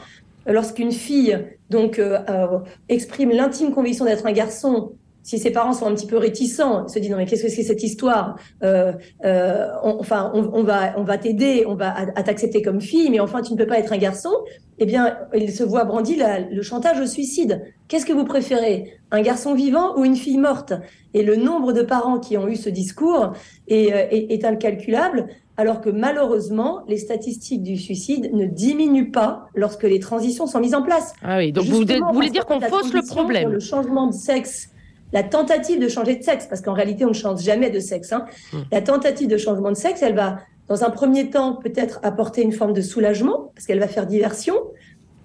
Lorsqu'une 0.47 0.91
fille 0.91 1.37
donc 1.69 1.99
euh, 1.99 2.19
euh, 2.29 2.59
exprime 2.89 3.31
l'intime 3.31 3.71
conviction 3.71 4.05
d'être 4.05 4.25
un 4.25 4.31
garçon 4.31 4.91
si 5.25 5.39
ses 5.39 5.49
parents 5.49 5.73
sont 5.73 5.87
un 5.87 5.95
petit 5.95 6.05
peu 6.05 6.17
réticents, 6.17 6.87
se 6.87 6.99
disent 6.99 7.09
non 7.09 7.17
mais 7.17 7.25
qu'est-ce 7.25 7.41
que 7.41 7.49
c'est 7.49 7.63
cette 7.63 7.81
histoire 7.81 8.37
euh, 8.63 8.93
euh, 9.25 9.69
Enfin, 9.81 10.31
on, 10.35 10.63
va 10.63 10.93
on 10.97 11.03
va 11.03 11.17
t'aider, 11.17 11.65
on 11.67 11.73
va 11.73 11.95
à, 12.15 12.21
t'accepter 12.21 12.61
comme 12.61 12.79
fille, 12.79 13.09
mais 13.09 13.19
enfin 13.19 13.41
tu 13.41 13.51
ne 13.53 13.57
peux 13.57 13.65
pas 13.65 13.79
être 13.79 13.91
un 13.91 13.97
garçon. 13.97 14.29
Eh 14.77 14.85
bien, 14.85 15.17
il 15.33 15.51
se 15.51 15.63
voit 15.63 15.83
brandi 15.83 16.21
le 16.51 16.61
chantage 16.61 16.99
au 16.99 17.07
suicide. 17.07 17.63
Qu'est-ce 17.87 18.05
que 18.05 18.13
vous 18.13 18.25
préférez? 18.25 18.93
Un 19.09 19.21
garçon 19.21 19.55
vivant 19.55 19.97
ou 19.97 20.05
une 20.05 20.15
fille 20.15 20.37
morte? 20.37 20.73
Et 21.15 21.23
le 21.23 21.37
nombre 21.37 21.73
de 21.73 21.81
parents 21.81 22.19
qui 22.19 22.37
ont 22.37 22.47
eu 22.47 22.55
ce 22.55 22.69
discours 22.69 23.33
est, 23.67 23.93
euh, 23.93 24.05
est, 24.11 24.31
est 24.31 24.45
incalculable 24.45 25.27
alors 25.57 25.81
que 25.81 25.89
malheureusement, 25.89 26.83
les 26.87 26.97
statistiques 26.97 27.63
du 27.63 27.77
suicide 27.77 28.31
ne 28.33 28.45
diminuent 28.45 29.11
pas 29.11 29.47
lorsque 29.55 29.83
les 29.83 29.99
transitions 29.99 30.45
sont 30.45 30.59
mises 30.59 30.75
en 30.75 30.83
place. 30.83 31.13
Ah 31.23 31.37
oui, 31.37 31.51
donc 31.51 31.65
vous, 31.65 31.83
voulez 32.13 32.29
dire 32.29 32.45
qu'on 32.45 32.59
fausse 32.59 32.93
le 32.93 33.01
problème. 33.01 33.51
Le 33.51 33.59
changement 33.59 34.07
de 34.07 34.13
sexe 34.13 34.69
la 35.13 35.23
tentative 35.23 35.79
de 35.79 35.87
changer 35.87 36.15
de 36.15 36.23
sexe, 36.23 36.47
parce 36.47 36.61
qu'en 36.61 36.73
réalité, 36.73 37.05
on 37.05 37.09
ne 37.09 37.13
change 37.13 37.41
jamais 37.41 37.69
de 37.69 37.79
sexe. 37.79 38.11
Hein. 38.11 38.25
Hmm. 38.51 38.61
La 38.71 38.81
tentative 38.81 39.27
de 39.27 39.37
changement 39.37 39.71
de 39.71 39.77
sexe, 39.77 40.01
elle 40.01 40.15
va, 40.15 40.39
dans 40.67 40.83
un 40.83 40.89
premier 40.89 41.29
temps, 41.29 41.55
peut-être 41.55 41.99
apporter 42.03 42.41
une 42.41 42.51
forme 42.51 42.73
de 42.73 42.81
soulagement, 42.81 43.51
parce 43.55 43.65
qu'elle 43.67 43.79
va 43.79 43.87
faire 43.87 44.07
diversion. 44.07 44.55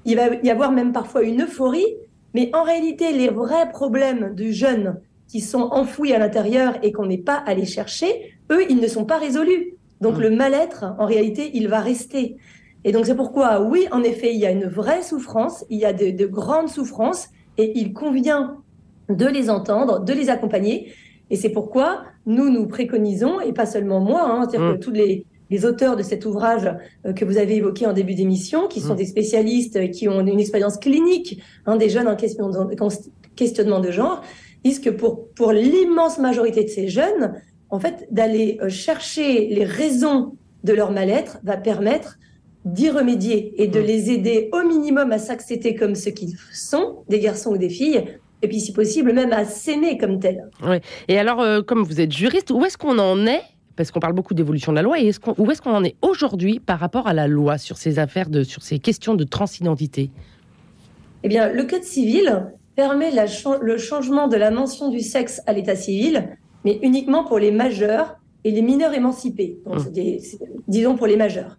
Il 0.04 0.16
va 0.16 0.34
y 0.42 0.50
avoir 0.50 0.72
même 0.72 0.92
parfois 0.92 1.22
une 1.22 1.42
euphorie, 1.42 1.96
mais 2.34 2.50
en 2.54 2.62
réalité, 2.62 3.12
les 3.12 3.28
vrais 3.28 3.70
problèmes 3.70 4.34
du 4.34 4.52
jeune 4.52 5.00
qui 5.28 5.40
sont 5.40 5.68
enfouis 5.72 6.12
à 6.12 6.18
l'intérieur 6.18 6.74
et 6.82 6.92
qu'on 6.92 7.06
n'est 7.06 7.18
pas 7.18 7.42
allé 7.46 7.64
chercher, 7.64 8.34
eux, 8.50 8.64
ils 8.68 8.80
ne 8.80 8.86
sont 8.88 9.04
pas 9.04 9.18
résolus. 9.18 9.74
Donc 10.00 10.16
hmm. 10.16 10.22
le 10.22 10.30
mal-être, 10.30 10.84
en 10.98 11.06
réalité, 11.06 11.50
il 11.54 11.68
va 11.68 11.80
rester. 11.80 12.36
Et 12.84 12.92
donc 12.92 13.06
c'est 13.06 13.14
pourquoi, 13.14 13.60
oui, 13.60 13.86
en 13.92 14.02
effet, 14.02 14.32
il 14.32 14.40
y 14.40 14.46
a 14.46 14.50
une 14.50 14.66
vraie 14.66 15.02
souffrance, 15.02 15.64
il 15.68 15.78
y 15.78 15.84
a 15.84 15.92
de, 15.92 16.10
de 16.10 16.26
grandes 16.26 16.68
souffrances, 16.68 17.28
et 17.58 17.78
il 17.78 17.92
convient 17.92 18.56
de 19.16 19.26
les 19.26 19.50
entendre, 19.50 20.00
de 20.00 20.12
les 20.12 20.30
accompagner. 20.30 20.92
Et 21.30 21.36
c'est 21.36 21.50
pourquoi 21.50 22.02
nous, 22.26 22.50
nous 22.50 22.66
préconisons, 22.66 23.40
et 23.40 23.52
pas 23.52 23.66
seulement 23.66 24.00
moi, 24.00 24.22
hein, 24.24 24.46
c'est-à-dire 24.48 24.72
que 24.72 24.76
mm. 24.76 24.80
tous 24.80 24.90
les, 24.90 25.26
auteurs 25.64 25.96
de 25.96 26.02
cet 26.02 26.26
ouvrage 26.26 26.72
euh, 27.06 27.12
que 27.12 27.24
vous 27.24 27.36
avez 27.36 27.56
évoqué 27.56 27.86
en 27.86 27.92
début 27.92 28.14
d'émission, 28.14 28.68
qui 28.68 28.80
sont 28.80 28.94
mm. 28.94 28.98
des 28.98 29.06
spécialistes, 29.06 29.76
euh, 29.76 29.88
qui 29.88 30.08
ont 30.08 30.20
une 30.20 30.38
expérience 30.38 30.76
clinique, 30.76 31.42
hein, 31.66 31.76
des 31.76 31.88
jeunes 31.88 32.08
en 32.08 32.16
questionnement 32.16 33.80
de 33.80 33.90
genre, 33.90 34.22
disent 34.64 34.80
que 34.80 34.90
pour, 34.90 35.28
pour 35.30 35.52
l'immense 35.52 36.18
majorité 36.18 36.64
de 36.64 36.68
ces 36.68 36.88
jeunes, 36.88 37.34
en 37.70 37.80
fait, 37.80 38.06
d'aller 38.10 38.58
euh, 38.60 38.68
chercher 38.68 39.48
les 39.48 39.64
raisons 39.64 40.36
de 40.64 40.72
leur 40.72 40.92
mal-être 40.92 41.38
va 41.42 41.56
permettre 41.56 42.18
d'y 42.64 42.90
remédier 42.90 43.54
et 43.62 43.68
de 43.68 43.80
mm. 43.80 43.84
les 43.84 44.10
aider 44.10 44.50
au 44.52 44.66
minimum 44.66 45.12
à 45.12 45.18
s'accepter 45.18 45.74
comme 45.74 45.94
ce 45.94 46.10
qu'ils 46.10 46.36
sont, 46.52 47.04
des 47.08 47.20
garçons 47.20 47.52
ou 47.52 47.58
des 47.58 47.70
filles, 47.70 48.04
et 48.42 48.48
puis 48.48 48.60
si 48.60 48.72
possible 48.72 49.12
même 49.12 49.32
à 49.32 49.44
s'aimer 49.44 49.98
comme 49.98 50.18
tel. 50.18 50.48
Oui. 50.62 50.76
Et 51.08 51.18
alors, 51.18 51.40
euh, 51.40 51.62
comme 51.62 51.82
vous 51.82 52.00
êtes 52.00 52.12
juriste, 52.12 52.50
où 52.50 52.64
est-ce 52.64 52.78
qu'on 52.78 52.98
en 52.98 53.26
est 53.26 53.42
parce 53.76 53.92
qu'on 53.92 54.00
parle 54.00 54.12
beaucoup 54.12 54.34
d'évolution 54.34 54.72
de 54.72 54.76
la 54.76 54.82
loi, 54.82 55.00
et 55.00 55.10
où 55.38 55.50
est-ce 55.50 55.62
qu'on 55.62 55.74
en 55.74 55.84
est 55.84 55.96
aujourd'hui 56.02 56.60
par 56.60 56.78
rapport 56.78 57.06
à 57.06 57.14
la 57.14 57.26
loi 57.26 57.56
sur 57.56 57.78
ces 57.78 57.98
affaires, 57.98 58.28
de, 58.28 58.42
sur 58.42 58.62
ces 58.62 58.78
questions 58.78 59.14
de 59.14 59.24
transidentité? 59.24 60.10
Eh 61.22 61.28
bien, 61.28 61.50
le 61.50 61.64
Code 61.64 61.84
civil 61.84 62.46
permet 62.76 63.10
la, 63.10 63.24
le 63.62 63.78
changement 63.78 64.28
de 64.28 64.36
la 64.36 64.50
mention 64.50 64.90
du 64.90 65.00
sexe 65.00 65.40
à 65.46 65.54
l'état 65.54 65.76
civil, 65.76 66.36
mais 66.66 66.78
uniquement 66.82 67.24
pour 67.24 67.38
les 67.38 67.52
majeurs 67.52 68.18
et 68.44 68.50
les 68.50 68.60
mineurs 68.60 68.92
émancipés, 68.92 69.58
donc 69.64 69.86
mmh. 69.86 69.92
disons 70.68 70.96
pour 70.96 71.06
les 71.06 71.16
majeurs. 71.16 71.56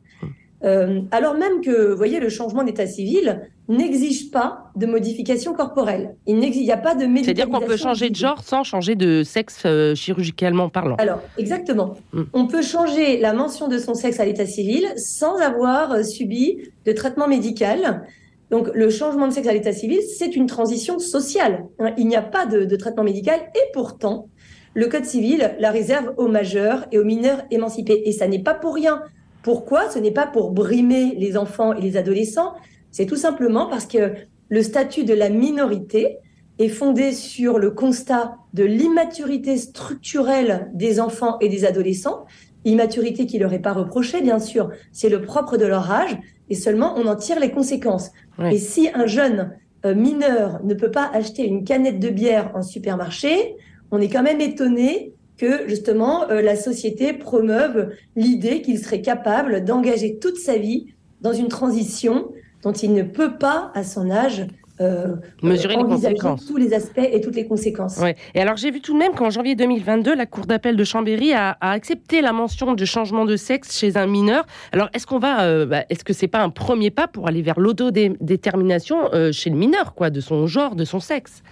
Euh, 0.64 1.02
alors 1.10 1.34
même 1.34 1.62
que, 1.62 1.92
vous 1.92 1.98
voyez, 1.98 2.20
le 2.20 2.30
changement 2.30 2.64
d'état 2.64 2.86
civil 2.86 3.42
n'exige 3.68 4.32
pas 4.32 4.72
de 4.76 4.86
modification 4.86 5.54
corporelle. 5.54 6.16
Il 6.28 6.38
n'y 6.38 6.72
a 6.72 6.78
pas 6.78 6.96
de 6.96 7.06
C'est-à-dire 7.24 7.50
qu'on 7.50 7.62
peut 7.62 7.78
changer 7.78 8.10
de 8.10 8.16
genre 8.16 8.44
sans 8.44 8.64
changer 8.64 8.96
de 8.96 9.24
sexe 9.24 9.64
euh, 9.66 9.96
chirurgicalement 9.96 10.70
parlant. 10.70 10.96
Alors, 10.96 11.22
exactement. 11.38 11.96
Hmm. 12.14 12.24
On 12.34 12.48
peut 12.48 12.62
changer 12.62 13.18
la 13.18 13.34
mention 13.34 13.68
de 13.68 13.78
son 13.78 13.94
sexe 13.94 14.20
à 14.20 14.26
l'état 14.26 14.46
civil 14.46 14.86
sans 14.98 15.38
avoir 15.38 15.92
euh, 15.92 16.04
subi 16.04 16.58
de 16.86 16.92
traitement 16.92 17.28
médical. 17.28 18.06
Donc, 18.50 18.70
le 18.74 18.90
changement 18.90 19.28
de 19.28 19.34
sexe 19.34 19.48
à 19.48 19.54
l'état 19.54 19.72
civil, 19.72 20.00
c'est 20.18 20.36
une 20.36 20.48
transition 20.48 21.00
sociale. 21.00 21.66
Hein. 21.80 21.94
Il 21.98 22.08
n'y 22.08 22.18
a 22.18 22.22
pas 22.22 22.46
de, 22.46 22.66
de, 22.66 22.76
traitement 22.76 23.04
médical 23.04 23.40
et 23.56 23.72
pourtant, 23.74 24.28
le 24.74 24.88
Code 24.88 25.06
civil 25.06 25.56
la 25.60 25.72
réserve 25.72 26.14
aux 26.18 26.28
majeurs 26.28 26.86
et 26.92 27.00
aux 27.00 27.06
mineurs 27.06 27.44
émancipés. 27.52 28.04
Et 28.06 28.12
ça 28.12 28.28
n'est 28.28 28.44
pas 28.44 28.54
pour 28.54 28.76
rien. 28.76 29.02
Pourquoi? 29.44 29.90
Ce 29.90 30.00
n'est 30.00 30.12
pas 30.12 30.28
pour 30.28 30.52
brimer 30.52 31.16
les 31.18 31.38
enfants 31.38 31.74
et 31.74 31.82
les 31.82 31.98
adolescents. 31.98 32.54
C'est 32.92 33.06
tout 33.06 33.16
simplement 33.16 33.68
parce 33.68 33.86
que 33.86 34.14
le 34.50 34.64
statut 34.64 35.04
de 35.04 35.14
la 35.14 35.30
minorité 35.30 36.18
est 36.60 36.70
fondé 36.70 37.14
sur 37.14 37.58
le 37.58 37.72
constat 37.72 38.36
de 38.54 38.64
l'immaturité 38.64 39.58
structurelle 39.58 40.70
des 40.74 41.00
enfants 41.00 41.38
et 41.40 41.50
des 41.50 41.66
adolescents, 41.66 42.26
immaturité 42.66 43.26
qui 43.26 43.40
leur 43.40 43.54
est 43.54 43.60
pas 43.60 43.74
reprochée, 43.74 44.22
bien 44.22 44.40
sûr, 44.40 44.70
c'est 44.92 45.10
le 45.10 45.22
propre 45.22 45.58
de 45.58 45.66
leur 45.66 45.90
âge, 45.90 46.18
et 46.50 46.56
seulement 46.56 46.94
on 46.98 47.08
en 47.08 47.16
tire 47.16 47.40
les 47.40 47.52
conséquences. 47.52 48.12
Et 48.52 48.58
si 48.58 48.90
un 48.94 49.06
jeune 49.06 49.58
euh, 49.86 49.96
mineur 49.96 50.64
ne 50.64 50.74
peut 50.74 50.92
pas 50.92 51.10
acheter 51.14 51.48
une 51.48 51.64
canette 51.64 52.00
de 52.00 52.10
bière 52.10 52.52
en 52.54 52.62
supermarché, 52.62 53.56
on 53.92 54.00
est 54.00 54.10
quand 54.10 54.24
même 54.24 54.42
étonné 54.42 55.14
que 55.38 55.68
justement 55.68 56.30
euh, 56.30 56.42
la 56.42 56.56
société 56.56 57.14
promeuve 57.14 57.94
l'idée 58.16 58.62
qu'il 58.62 58.78
serait 58.78 59.02
capable 59.02 59.64
d'engager 59.64 60.20
toute 60.20 60.38
sa 60.38 60.58
vie 60.58 60.94
dans 61.22 61.34
une 61.34 61.48
transition 61.48 62.32
dont 62.64 62.74
il 62.74 62.94
ne 62.94 63.04
peut 63.04 63.38
pas, 63.38 63.72
à 63.74 63.84
son 63.84 64.10
âge, 64.10 64.46
euh, 64.82 65.16
mesurer 65.44 65.76
les 65.76 65.84
conséquences. 65.84 66.46
tous 66.48 66.58
les 66.58 66.74
aspects 66.74 66.98
et 66.98 67.22
toutes 67.22 67.36
les 67.36 67.46
conséquences. 67.46 67.98
Ouais. 67.98 68.16
Et 68.34 68.42
alors 68.42 68.58
j'ai 68.58 68.72
vu 68.72 68.82
tout 68.82 68.94
de 68.94 68.98
même 68.98 69.14
qu'en 69.14 69.30
janvier 69.30 69.54
2022, 69.54 70.16
la 70.16 70.26
Cour 70.26 70.48
d'appel 70.48 70.76
de 70.76 70.84
Chambéry 70.84 71.34
a, 71.34 71.58
accepté 71.62 72.22
la 72.22 72.34
mention 72.34 72.74
de 72.74 72.86
changement 72.86 73.26
de 73.26 73.36
sexe 73.36 73.78
chez 73.78 73.96
un 73.96 74.08
mineur. 74.08 74.46
Alors 74.72 74.90
est-ce 74.94 75.06
qu'on 75.06 75.20
va, 75.20 75.44
euh, 75.44 75.66
bah, 75.68 75.84
est-ce 75.90 76.04
que 76.04 76.14
c'est 76.14 76.28
pas 76.28 76.42
un 76.42 76.50
premier 76.50 76.90
pas 76.90 77.08
pour 77.08 77.28
aller 77.28 77.44
vers 77.44 77.60
l'autodétermination 77.60 79.14
euh, 79.14 79.32
chez 79.32 79.52
le 79.52 79.56
mineur, 79.56 79.94
quoi, 79.94 80.10
de 80.10 80.20
son 80.20 80.48
genre, 80.48 80.76
de 80.76 80.86
son 80.86 81.00
sexe? 81.00 81.44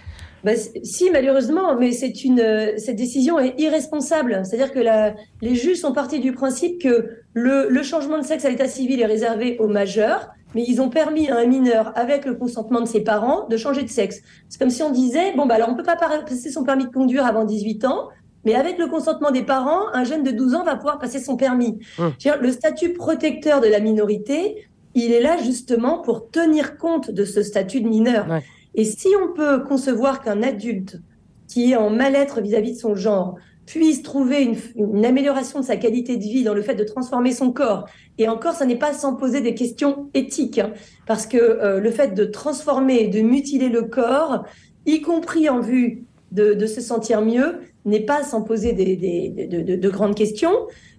Bah, 0.42 0.52
si, 0.82 1.10
malheureusement, 1.10 1.76
mais 1.78 1.92
c'est 1.92 2.24
une, 2.24 2.72
cette 2.78 2.96
décision 2.96 3.38
est 3.38 3.60
irresponsable. 3.60 4.40
C'est-à-dire 4.44 4.72
que 4.72 4.80
la, 4.80 5.14
les 5.42 5.54
juges 5.54 5.78
sont 5.78 5.92
partis 5.92 6.18
du 6.18 6.32
principe 6.32 6.80
que 6.80 7.10
le, 7.34 7.68
le 7.68 7.82
changement 7.82 8.18
de 8.18 8.24
sexe 8.24 8.44
à 8.44 8.50
l'état 8.50 8.66
civil 8.66 9.00
est 9.00 9.06
réservé 9.06 9.56
aux 9.58 9.68
majeurs, 9.68 10.30
mais 10.54 10.64
ils 10.66 10.80
ont 10.80 10.88
permis 10.88 11.28
à 11.30 11.38
un 11.38 11.46
mineur, 11.46 11.92
avec 11.96 12.24
le 12.24 12.34
consentement 12.34 12.80
de 12.80 12.86
ses 12.86 13.00
parents, 13.00 13.46
de 13.48 13.56
changer 13.56 13.82
de 13.82 13.88
sexe. 13.88 14.20
C'est 14.48 14.58
comme 14.58 14.70
si 14.70 14.82
on 14.82 14.90
disait, 14.90 15.32
bon, 15.36 15.46
bah 15.46 15.54
alors 15.54 15.68
on 15.68 15.74
peut 15.74 15.82
pas 15.82 15.96
passer 15.96 16.50
son 16.50 16.64
permis 16.64 16.86
de 16.86 16.90
conduire 16.90 17.26
avant 17.26 17.44
18 17.44 17.84
ans, 17.84 18.08
mais 18.44 18.54
avec 18.54 18.78
le 18.78 18.86
consentement 18.86 19.30
des 19.30 19.42
parents, 19.42 19.92
un 19.92 20.04
jeune 20.04 20.22
de 20.22 20.30
12 20.30 20.54
ans 20.54 20.64
va 20.64 20.76
pouvoir 20.76 20.98
passer 20.98 21.18
son 21.18 21.36
permis. 21.36 21.78
Hum. 21.98 22.12
Le 22.40 22.52
statut 22.52 22.92
protecteur 22.92 23.60
de 23.60 23.68
la 23.68 23.80
minorité, 23.80 24.66
il 24.94 25.12
est 25.12 25.20
là 25.20 25.36
justement 25.38 25.98
pour 25.98 26.30
tenir 26.30 26.78
compte 26.78 27.10
de 27.10 27.24
ce 27.24 27.42
statut 27.42 27.80
de 27.80 27.88
mineur. 27.88 28.26
Et 28.74 28.84
si 28.84 29.08
on 29.22 29.32
peut 29.34 29.62
concevoir 29.64 30.22
qu'un 30.22 30.42
adulte 30.42 31.00
qui 31.48 31.72
est 31.72 31.76
en 31.76 31.90
mal-être 31.90 32.40
vis-à-vis 32.40 32.74
de 32.74 32.78
son 32.78 32.94
genre 32.94 33.36
puisse 33.70 34.02
trouver 34.02 34.52
une, 34.74 35.04
amélioration 35.04 35.60
de 35.60 35.64
sa 35.64 35.76
qualité 35.76 36.16
de 36.16 36.22
vie 36.22 36.42
dans 36.42 36.54
le 36.54 36.62
fait 36.62 36.74
de 36.74 36.82
transformer 36.82 37.30
son 37.30 37.52
corps. 37.52 37.86
Et 38.18 38.28
encore, 38.28 38.54
ça 38.54 38.66
n'est 38.66 38.78
pas 38.78 38.92
sans 38.92 39.14
poser 39.14 39.40
des 39.40 39.54
questions 39.54 40.10
éthiques, 40.12 40.58
hein, 40.58 40.72
parce 41.06 41.26
que 41.26 41.36
euh, 41.36 41.78
le 41.78 41.90
fait 41.92 42.14
de 42.14 42.24
transformer, 42.24 43.06
de 43.06 43.20
mutiler 43.20 43.68
le 43.68 43.82
corps, 43.82 44.44
y 44.86 45.00
compris 45.00 45.48
en 45.48 45.60
vue 45.60 46.04
de, 46.32 46.66
se 46.66 46.80
sentir 46.80 47.22
mieux, 47.22 47.60
n'est 47.84 48.04
pas 48.04 48.24
sans 48.24 48.42
poser 48.42 48.72
des, 48.72 48.96
de, 48.96 49.62
de, 49.62 49.76
de, 49.76 49.88
grandes 49.88 50.16
questions, 50.16 50.52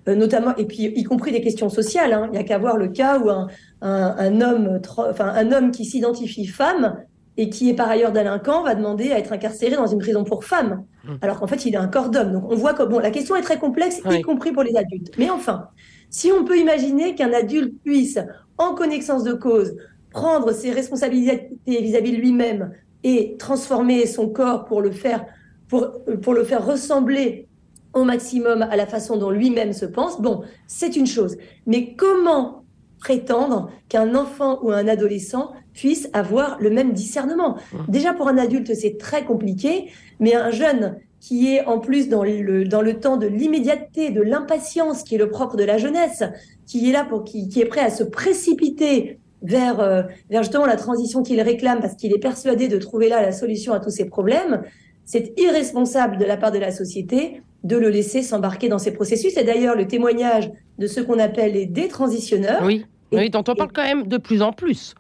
euh, 0.08 0.16
notamment, 0.16 0.56
et 0.56 0.66
puis 0.66 0.94
y 0.96 1.04
compris 1.04 1.34
des 1.34 1.42
questions 1.42 1.70
sociales. 1.70 2.14
Hein. 2.14 2.28
Il 2.28 2.32
n'y 2.32 2.38
a 2.38 2.44
qu'à 2.44 2.58
voir 2.58 2.78
le 2.78 2.88
cas 2.88 3.20
où 3.20 3.30
un, 3.30 3.48
un, 3.82 4.16
un 4.18 4.42
homme, 4.42 4.80
enfin 4.98 5.28
un 5.28 5.52
homme 5.52 5.72
qui 5.72 5.84
s'identifie 5.84 6.48
femme 6.48 7.04
et 7.36 7.50
qui 7.50 7.70
est 7.70 7.76
par 7.76 7.90
ailleurs 7.90 8.12
délinquant 8.14 8.64
va 8.64 8.76
demander 8.76 9.12
à 9.12 9.20
être 9.20 9.34
incarcéré 9.34 9.76
dans 9.76 9.88
une 9.88 10.00
prison 10.00 10.24
pour 10.24 10.46
femmes. 10.46 10.86
Alors 11.22 11.40
qu'en 11.40 11.48
fait 11.48 11.66
il 11.66 11.76
a 11.76 11.82
un 11.82 11.88
corps 11.88 12.10
d'homme. 12.10 12.34
Donc 12.34 12.52
on 12.52 12.56
voit 12.56 12.74
que 12.74 12.84
bon, 12.84 13.00
la 13.00 13.12
question 13.12 13.36
est 13.36 13.42
très 13.42 13.60
complexe, 13.60 14.02
y 14.10 14.22
compris 14.22 14.52
pour 14.52 14.64
les 14.64 14.76
adultes. 14.76 15.12
Mais 15.18 15.30
enfin, 15.30 15.70
si 16.10 16.32
on 16.32 16.44
peut 16.44 16.58
imaginer 16.58 17.16
qu'un 17.16 17.34
adulte 17.34 17.74
puisse, 17.84 18.20
en 18.58 18.76
connaissance 18.76 19.24
de 19.24 19.34
cause, 19.34 19.76
prendre 20.12 20.52
ses 20.52 20.72
responsabilités 20.72 21.50
vis-à-vis 21.66 22.12
de 22.12 22.18
lui-même 22.18 22.72
et 23.04 23.36
transformer 23.38 24.06
son 24.06 24.30
corps 24.30 24.66
pour 24.66 24.82
le 24.82 24.92
faire, 24.92 25.26
pour, 25.68 26.04
pour 26.22 26.34
le 26.34 26.44
faire 26.44 26.66
ressembler 26.66 27.48
au 27.94 28.04
maximum 28.04 28.62
à 28.62 28.76
la 28.76 28.86
façon 28.86 29.18
dont 29.18 29.32
lui-même 29.32 29.74
se 29.74 29.86
pense, 29.86 30.22
bon, 30.22 30.44
c'est 30.68 30.96
une 30.96 31.08
chose. 31.08 31.38
Mais 31.66 31.96
comment 31.96 32.61
prétendre 33.02 33.70
qu'un 33.90 34.16
enfant 34.16 34.60
ou 34.64 34.72
un 34.72 34.88
adolescent 34.88 35.52
puisse 35.74 36.10
avoir 36.14 36.58
le 36.62 36.70
même 36.70 36.94
discernement. 36.94 37.58
Mmh. 37.74 37.78
Déjà 37.90 38.14
pour 38.14 38.30
un 38.30 38.38
adulte, 38.38 38.74
c'est 38.74 38.98
très 38.98 39.26
compliqué, 39.26 39.90
mais 40.20 40.36
un 40.36 40.52
jeune 40.52 40.98
qui 41.20 41.54
est 41.54 41.66
en 41.66 41.80
plus 41.80 42.10
dans 42.10 42.24
le, 42.24 42.66
dans 42.66 42.82
le 42.82 43.00
temps 43.00 43.18
de 43.18 43.28
l'immédiateté, 43.28 44.10
de 44.10 44.22
l'impatience 44.22 45.04
qui 45.04 45.16
est 45.16 45.18
le 45.18 45.30
propre 45.30 45.56
de 45.58 45.64
la 45.64 45.78
jeunesse, 45.78 46.24
qui 46.66 46.90
est 46.90 46.94
là 46.94 47.06
pour 47.06 47.24
qui, 47.24 47.48
qui 47.48 47.62
est 47.62 47.66
prêt 47.66 47.82
à 47.82 47.90
se 47.90 48.04
précipiter 48.04 49.20
vers, 49.44 49.80
euh, 49.80 50.04
vers 50.30 50.44
justement 50.44 50.66
la 50.66 50.78
transition 50.78 51.22
qu'il 51.22 51.42
réclame 51.42 51.80
parce 51.80 51.96
qu'il 51.96 52.14
est 52.14 52.20
persuadé 52.20 52.68
de 52.68 52.78
trouver 52.78 53.10
là 53.10 53.22
la 53.22 53.32
solution 53.32 53.74
à 53.74 53.80
tous 53.80 53.92
ses 53.92 54.06
problèmes, 54.06 54.64
c'est 55.06 55.34
irresponsable 55.38 56.18
de 56.18 56.26
la 56.26 56.38
part 56.38 56.52
de 56.52 56.60
la 56.60 56.72
société 56.72 57.42
de 57.64 57.78
le 57.78 57.90
laisser 57.90 58.24
s'embarquer 58.24 58.70
dans 58.70 58.80
ces 58.80 58.92
processus. 58.92 59.38
Et 59.38 59.44
d'ailleurs, 59.44 59.76
le 59.76 59.88
témoignage 59.88 60.52
de 60.80 60.88
ce 60.88 61.00
qu'on 61.00 61.20
appelle 61.20 61.54
les 61.54 61.66
détransitionneurs. 61.66 62.62
Oui, 62.64 62.86
oui 63.12 63.30
dont 63.30 63.44
on 63.48 63.56
parle 63.56 63.72
quand 63.74 63.84
même 63.84 64.08
de 64.08 64.18
plus 64.18 64.42
en 64.42 64.52
plus. 64.52 64.96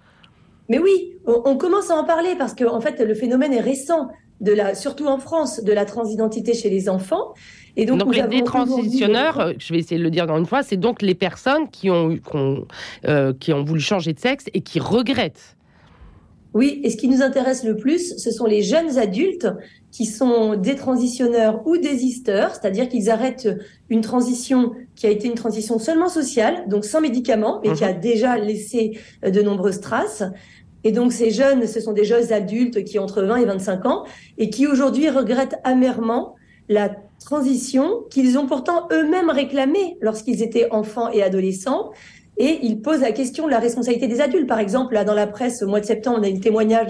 Mais 0.70 0.80
oui, 0.80 1.18
on, 1.26 1.58
commence 1.58 1.90
à 1.90 1.96
en 1.96 2.06
parler 2.06 2.36
parce 2.38 2.54
que 2.54 2.64
en 2.64 2.80
fait, 2.80 3.00
le 3.02 3.14
phénomène 3.14 3.52
est 3.54 3.62
récent, 3.62 4.10
de 4.40 4.54
la, 4.54 4.74
surtout 4.74 5.06
en 5.06 5.18
France, 5.18 5.64
de 5.64 5.74
la 5.74 5.86
transidentité 5.86 6.54
chez 6.54 6.70
les 6.70 6.88
enfants. 6.88 7.34
Et 7.76 7.86
donc, 7.86 8.16
les 8.16 8.24
détransitionneurs, 8.24 9.54
je 9.58 9.74
vais 9.74 9.80
essayer 9.80 9.98
de 9.98 10.04
le 10.04 10.10
dire 10.10 10.28
dans 10.28 10.38
une 10.38 10.46
fois, 10.46 10.64
c'est 10.64 10.78
donc 10.78 11.02
les 11.02 11.16
personnes 11.16 11.70
qui 11.70 11.90
ont, 11.90 12.16
qui 12.16 12.36
ont, 12.36 12.66
euh, 13.06 13.34
qui 13.40 13.54
ont 13.54 13.64
voulu 13.64 13.82
changer 13.82 14.14
de 14.14 14.20
sexe 14.20 14.46
et 14.54 14.62
qui 14.62 14.80
regrettent. 14.80 15.58
Oui, 16.54 16.82
et 16.84 16.90
ce 16.90 16.98
qui 16.98 17.08
nous 17.08 17.22
intéresse 17.22 17.64
le 17.64 17.78
plus, 17.78 18.18
ce 18.18 18.32
sont 18.32 18.46
les 18.46 18.62
jeunes 18.62 18.98
adultes 18.98 19.48
qui 19.92 20.06
sont 20.06 20.56
des 20.56 20.76
transitionneurs 20.76 21.68
ou 21.68 21.78
désisteurs, 21.78 22.52
c'est-à-dire 22.52 22.88
qu'ils 22.88 23.10
arrêtent 23.10 23.50
une 23.90 24.02
transition 24.02 24.72
qui 24.96 25.06
a 25.06 25.10
été 25.10 25.28
une 25.28 25.36
transition 25.36 25.80
seulement 25.80 26.08
sociale, 26.08 26.64
donc 26.68 26.86
sans 26.86 27.02
médicaments, 27.02 27.60
mais 27.64 27.74
qui 27.74 27.84
a 27.84 27.94
mhm. 27.94 28.00
déjà 28.00 28.38
laissé 28.38 28.98
euh, 29.26 29.30
de 29.30 29.42
nombreuses 29.42 29.82
traces. 29.82 30.24
Et 30.84 30.92
donc 30.92 31.12
ces 31.12 31.30
jeunes, 31.30 31.68
ce 31.68 31.80
sont 31.80 31.94
des 31.94 32.06
jeunes 32.06 32.32
adultes 32.32 32.84
qui 32.86 32.98
ont 32.98 33.04
entre 33.04 33.22
20 33.22 33.36
et 33.38 33.46
25 33.46 33.86
ans 33.86 34.06
et 34.38 34.50
qui 34.50 34.66
aujourd'hui 34.66 35.10
regrettent 35.10 35.60
amèrement 35.64 36.36
la 36.70 36.90
transition 37.24 38.04
qu'ils 38.10 38.38
ont 38.38 38.48
pourtant 38.48 38.88
eux-mêmes 38.92 39.30
réclamée 39.30 39.98
lorsqu'ils 40.02 40.42
étaient 40.42 40.72
enfants 40.72 41.10
et 41.12 41.22
adolescents. 41.22 41.92
Et 42.38 42.60
ils 42.64 42.82
posent 42.82 43.02
la 43.02 43.12
question 43.12 43.46
de 43.46 43.52
la 43.52 43.60
responsabilité 43.60 44.08
des 44.08 44.22
adultes. 44.22 44.48
Par 44.48 44.58
exemple, 44.58 44.94
là, 44.94 45.04
dans 45.04 45.14
la 45.14 45.28
presse, 45.28 45.62
au 45.62 45.68
mois 45.68 45.82
de 45.82 45.86
septembre, 45.86 46.18
on 46.20 46.24
a 46.24 46.30
eu 46.30 46.34
le 46.34 46.40
témoignage 46.40 46.88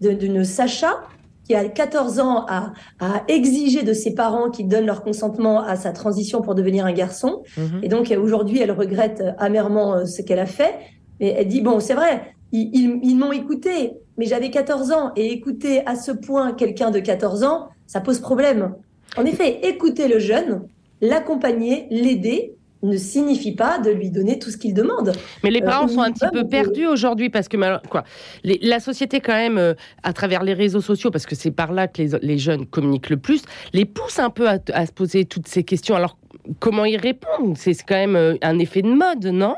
d'une 0.00 0.44
Sacha 0.44 1.02
qui 1.44 1.54
a 1.54 1.68
14 1.68 2.20
ans 2.20 2.46
a, 2.48 2.72
a 3.00 3.22
exigé 3.28 3.82
de 3.82 3.92
ses 3.92 4.14
parents 4.14 4.50
qu'ils 4.50 4.68
donnent 4.68 4.86
leur 4.86 5.02
consentement 5.02 5.62
à 5.62 5.76
sa 5.76 5.92
transition 5.92 6.40
pour 6.42 6.54
devenir 6.54 6.86
un 6.86 6.92
garçon. 6.92 7.42
Mhm. 7.56 7.80
Et 7.82 7.88
donc 7.88 8.12
aujourd'hui, 8.18 8.60
elle 8.60 8.72
regrette 8.72 9.22
amèrement 9.38 9.94
euh, 9.94 10.04
ce 10.06 10.22
qu'elle 10.22 10.38
a 10.38 10.46
fait. 10.46 10.74
Mais 11.20 11.34
elle 11.38 11.48
dit, 11.48 11.60
bon, 11.60 11.80
c'est 11.80 11.94
vrai, 11.94 12.34
ils, 12.52 13.16
m'ont 13.16 13.32
écouté, 13.32 13.92
mais 14.16 14.26
j'avais 14.26 14.50
14 14.50 14.92
ans 14.92 15.12
et 15.16 15.32
écouter 15.32 15.86
à 15.86 15.96
ce 15.96 16.12
point 16.12 16.52
quelqu'un 16.52 16.90
de 16.90 17.00
14 17.00 17.44
ans, 17.44 17.68
ça 17.86 18.00
pose 18.00 18.20
problème. 18.20 18.74
En 19.16 19.24
effet, 19.24 19.60
écouter 19.66 20.08
le 20.08 20.18
jeune, 20.18 20.62
l'accompagner, 21.00 21.86
l'aider, 21.90 22.54
ne 22.84 22.96
signifie 22.96 23.52
pas 23.52 23.78
de 23.78 23.90
lui 23.90 24.10
donner 24.10 24.38
tout 24.38 24.50
ce 24.50 24.56
qu'il 24.56 24.74
demande. 24.74 25.12
Mais 25.42 25.50
les 25.50 25.62
parents 25.62 25.86
euh, 25.86 25.94
sont 25.94 26.00
un 26.00 26.12
petit 26.12 26.28
peu 26.32 26.46
perdus 26.46 26.86
aujourd'hui 26.86 27.30
parce 27.30 27.48
que 27.48 27.56
quoi, 27.88 28.04
la 28.44 28.80
société 28.80 29.20
quand 29.20 29.34
même, 29.34 29.58
euh, 29.58 29.74
à 30.02 30.12
travers 30.12 30.42
les 30.42 30.54
réseaux 30.54 30.80
sociaux, 30.80 31.10
parce 31.10 31.26
que 31.26 31.34
c'est 31.34 31.50
par 31.50 31.72
là 31.72 31.88
que 31.88 32.02
les, 32.22 32.38
jeunes 32.38 32.66
communiquent 32.66 33.10
le 33.10 33.16
plus, 33.16 33.42
les 33.72 33.84
pousse 33.84 34.18
un 34.18 34.30
peu 34.30 34.48
à, 34.48 34.58
à 34.72 34.86
se 34.86 34.92
poser 34.92 35.24
toutes 35.24 35.48
ces 35.48 35.62
questions. 35.62 35.94
Alors 35.94 36.18
comment 36.58 36.84
y 36.84 36.96
répondre? 36.96 37.54
C'est 37.56 37.74
quand 37.86 37.94
même 37.94 38.16
euh, 38.16 38.34
un 38.42 38.58
effet 38.58 38.82
de 38.82 38.88
mode, 38.88 39.26
non? 39.26 39.54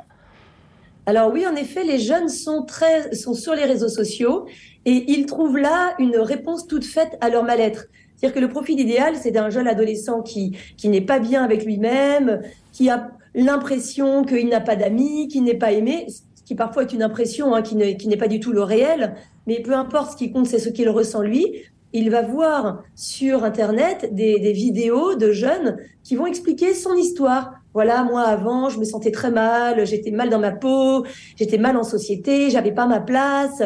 Alors 1.06 1.32
oui, 1.32 1.46
en 1.46 1.54
effet, 1.54 1.84
les 1.84 1.98
jeunes 1.98 2.28
sont 2.28 2.62
très 2.62 3.14
sont 3.14 3.34
sur 3.34 3.54
les 3.54 3.64
réseaux 3.64 3.88
sociaux 3.88 4.46
et 4.84 5.04
ils 5.12 5.26
trouvent 5.26 5.58
là 5.58 5.94
une 5.98 6.16
réponse 6.16 6.66
toute 6.66 6.84
faite 6.84 7.16
à 7.20 7.30
leur 7.30 7.44
mal-être. 7.44 7.86
C'est-à-dire 8.16 8.34
que 8.34 8.40
le 8.40 8.48
profil 8.48 8.80
idéal, 8.80 9.14
c'est 9.14 9.30
d'un 9.30 9.50
jeune 9.50 9.68
adolescent 9.68 10.22
qui 10.22 10.56
qui 10.76 10.88
n'est 10.88 11.00
pas 11.00 11.20
bien 11.20 11.44
avec 11.44 11.64
lui-même, 11.64 12.40
qui 12.76 12.90
a 12.90 13.10
l'impression 13.34 14.22
qu'il 14.22 14.50
n'a 14.50 14.60
pas 14.60 14.76
d'amis, 14.76 15.28
qu'il 15.28 15.44
n'est 15.44 15.54
pas 15.54 15.72
aimé, 15.72 16.06
ce 16.08 16.42
qui 16.44 16.54
parfois 16.54 16.82
est 16.82 16.92
une 16.92 17.02
impression 17.02 17.54
hein, 17.54 17.62
qui 17.62 17.74
n'est 17.74 18.16
pas 18.16 18.28
du 18.28 18.38
tout 18.38 18.52
le 18.52 18.62
réel. 18.62 19.14
Mais 19.46 19.62
peu 19.62 19.72
importe, 19.72 20.12
ce 20.12 20.16
qui 20.16 20.30
compte, 20.30 20.46
c'est 20.46 20.58
ce 20.58 20.68
qu'il 20.68 20.90
ressent 20.90 21.22
lui. 21.22 21.62
Il 21.94 22.10
va 22.10 22.20
voir 22.20 22.82
sur 22.94 23.44
Internet 23.44 24.10
des, 24.12 24.38
des 24.40 24.52
vidéos 24.52 25.14
de 25.14 25.32
jeunes 25.32 25.78
qui 26.02 26.16
vont 26.16 26.26
expliquer 26.26 26.74
son 26.74 26.94
histoire 26.94 27.54
voilà, 27.76 28.04
moi 28.04 28.22
avant, 28.22 28.70
je 28.70 28.78
me 28.78 28.84
sentais 28.84 29.10
très 29.10 29.30
mal, 29.30 29.86
j'étais 29.86 30.10
mal 30.10 30.30
dans 30.30 30.38
ma 30.38 30.50
peau, 30.50 31.04
j'étais 31.38 31.58
mal 31.58 31.76
en 31.76 31.82
société, 31.82 32.48
j'avais 32.48 32.72
pas 32.72 32.86
ma 32.86 33.00
place. 33.00 33.62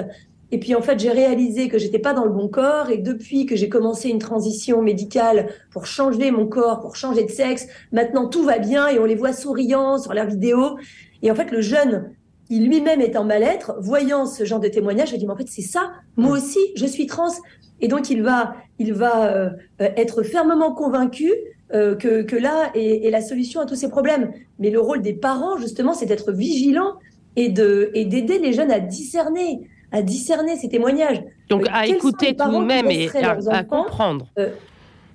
Et 0.53 0.59
puis 0.59 0.75
en 0.75 0.83
fait, 0.83 0.99
j'ai 0.99 1.11
réalisé 1.11 1.69
que 1.69 1.79
j'étais 1.79 1.99
pas 1.99 2.13
dans 2.13 2.25
le 2.25 2.31
bon 2.31 2.49
corps 2.49 2.91
et 2.91 2.99
depuis 2.99 3.47
que 3.47 3.55
j'ai 3.57 3.69
commencé 3.69 4.09
une 4.09 4.19
transition 4.19 4.83
médicale 4.83 5.49
pour 5.71 5.87
changer 5.87 6.31
mon 6.31 6.47
corps, 6.47 6.81
pour 6.81 6.97
changer 6.97 7.25
de 7.25 7.31
sexe, 7.31 7.69
maintenant 7.93 8.29
tout 8.29 8.43
va 8.43 8.59
bien 8.59 8.89
et 8.89 8.99
on 8.99 9.05
les 9.05 9.15
voit 9.15 9.33
souriants 9.33 9.99
sur 9.99 10.13
leurs 10.13 10.27
vidéos. 10.27 10.77
Et 11.23 11.31
en 11.31 11.35
fait, 11.35 11.51
le 11.51 11.61
jeune 11.61 12.11
qui 12.47 12.59
lui-même 12.59 13.01
est 13.01 13.17
en 13.17 13.25
mal-être, 13.25 13.77
voyant 13.81 14.27
ce 14.27 14.45
genre 14.45 14.59
de 14.59 14.67
témoignage, 14.67 15.13
il 15.13 15.19
dit 15.19 15.27
mais 15.27 15.33
en 15.33 15.37
fait 15.37 15.49
c'est 15.49 15.63
ça, 15.63 15.93
moi 16.17 16.33
aussi 16.37 16.59
je 16.75 16.87
suis 16.87 17.07
trans. 17.07 17.33
Et 17.81 17.87
donc 17.87 18.11
il 18.11 18.23
va, 18.23 18.57
il 18.81 18.93
va 18.93 19.33
euh, 19.33 19.51
être 19.79 20.25
fermement 20.25 20.75
convaincu 20.75 21.33
euh, 21.73 21.95
que, 21.95 22.23
que, 22.23 22.35
là 22.35 22.73
est, 22.75 23.07
est, 23.07 23.11
la 23.11 23.21
solution 23.21 23.61
à 23.61 23.67
tous 23.67 23.77
ces 23.77 23.89
problèmes. 23.89 24.33
Mais 24.59 24.71
le 24.71 24.81
rôle 24.81 25.01
des 25.01 25.13
parents 25.13 25.59
justement, 25.59 25.95
c'est 25.95 26.07
d'être 26.07 26.33
vigilant 26.33 26.95
et 27.37 27.49
de 27.49 27.93
et 27.95 28.05
d'aider 28.05 28.41
les 28.41 28.53
jeunes 28.53 28.73
à 28.73 28.81
discerner 28.81 29.69
à 29.93 30.03
discerner 30.03 30.57
ces 30.57 30.69
témoignages. 30.69 31.23
Donc 31.49 31.63
euh, 31.63 31.73
à 31.73 31.87
écouter 31.87 32.37
tout 32.37 32.51
de 32.51 32.65
même 32.65 32.91
et 32.91 33.09
à, 33.17 33.65
comprendre. 33.65 34.27
Euh, 34.39 34.51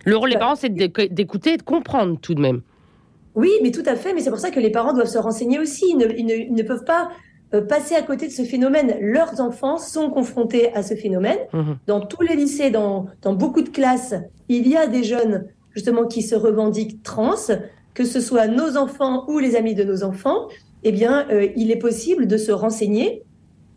le 0.05 0.17
rôle 0.17 0.29
des 0.29 0.36
bah, 0.36 0.41
parents, 0.41 0.55
c'est 0.55 0.74
d'écouter 0.74 1.53
et 1.53 1.58
de 1.58 1.63
comprendre 1.63 2.17
tout 2.22 2.36
de 2.36 2.41
même. 2.41 2.62
Oui, 3.36 3.51
mais 3.63 3.72
tout 3.72 3.84
à 3.86 3.96
fait. 3.96 4.13
Mais 4.13 4.22
c'est 4.22 4.29
pour 4.29 4.39
ça 4.39 4.51
que 4.51 4.60
les 4.60 4.72
parents 4.72 4.94
doivent 4.94 5.08
se 5.08 5.17
renseigner 5.17 5.60
aussi. 5.60 5.86
Ils 5.89 5.98
ne, 5.98 6.05
ils 6.15 6.53
ne, 6.53 6.63
peuvent 6.63 6.86
pas 6.86 7.10
euh, 7.53 7.62
passer 7.62 7.96
à 7.96 8.01
côté 8.01 8.27
de 8.27 8.32
ce 8.32 8.44
phénomène. 8.44 8.96
Leurs 9.01 9.41
enfants 9.41 9.77
sont 9.77 10.10
confrontés 10.10 10.74
à 10.74 10.84
ce 10.84 10.96
phénomène. 10.96 11.39
Mhm. 11.53 11.77
Dans 11.88 12.01
tous 12.01 12.22
les 12.22 12.36
lycées, 12.36 12.70
dans, 12.70 13.08
dans 13.22 13.34
beaucoup 13.34 13.62
de 13.62 13.70
classes, 13.70 14.13
il 14.50 14.67
y 14.67 14.77
a 14.77 14.88
des 14.88 15.03
jeunes 15.03 15.48
justement 15.72 16.05
qui 16.05 16.22
se 16.22 16.36
revendiquent 16.36 17.03
trans, 17.03 17.36
que 17.94 18.05
ce 18.05 18.22
soit 18.22 18.48
nos 18.48 18.77
enfants 18.77 19.25
ou 19.27 19.39
les 19.39 19.55
amis 19.55 19.75
de 19.75 19.84
nos 19.84 20.03
enfants. 20.03 20.48
Eh 20.84 20.91
bien, 20.91 21.27
il 21.55 21.72
est 21.72 21.79
possible 21.79 22.27
de 22.27 22.38
se 22.38 22.51
renseigner 22.51 23.25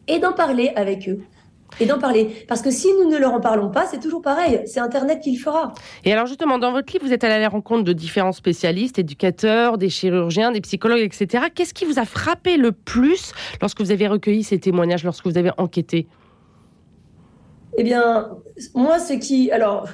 et 0.08 0.18
d'en 0.18 0.32
parler 0.32 0.72
avec 0.74 1.08
eux. 1.08 1.20
Et 1.80 1.86
d'en 1.86 1.98
parler. 1.98 2.44
Parce 2.48 2.62
que 2.62 2.70
si 2.70 2.88
nous 2.98 3.10
ne 3.10 3.18
leur 3.18 3.34
en 3.34 3.40
parlons 3.40 3.70
pas, 3.70 3.86
c'est 3.86 4.00
toujours 4.00 4.22
pareil. 4.22 4.62
C'est 4.64 4.80
Internet 4.80 5.20
qui 5.20 5.32
le 5.32 5.38
fera. 5.38 5.74
Et 6.04 6.12
alors, 6.12 6.26
justement, 6.26 6.58
dans 6.58 6.72
votre 6.72 6.92
livre, 6.92 7.04
vous 7.04 7.12
êtes 7.12 7.24
allé 7.24 7.34
à 7.34 7.38
la 7.38 7.50
rencontre 7.50 7.84
de 7.84 7.92
différents 7.92 8.32
spécialistes, 8.32 8.98
éducateurs, 8.98 9.76
des 9.78 9.90
chirurgiens, 9.90 10.50
des 10.50 10.62
psychologues, 10.62 11.02
etc. 11.02 11.44
Qu'est-ce 11.54 11.74
qui 11.74 11.84
vous 11.84 11.98
a 11.98 12.04
frappé 12.04 12.56
le 12.56 12.72
plus 12.72 13.32
lorsque 13.60 13.80
vous 13.80 13.92
avez 13.92 14.08
recueilli 14.08 14.42
ces 14.42 14.58
témoignages, 14.58 15.04
lorsque 15.04 15.26
vous 15.26 15.38
avez 15.38 15.50
enquêté? 15.58 16.08
Eh 17.76 17.84
bien, 17.84 18.30
moi, 18.74 18.98
ce 18.98 19.12
qui. 19.14 19.50
Alors. 19.50 19.88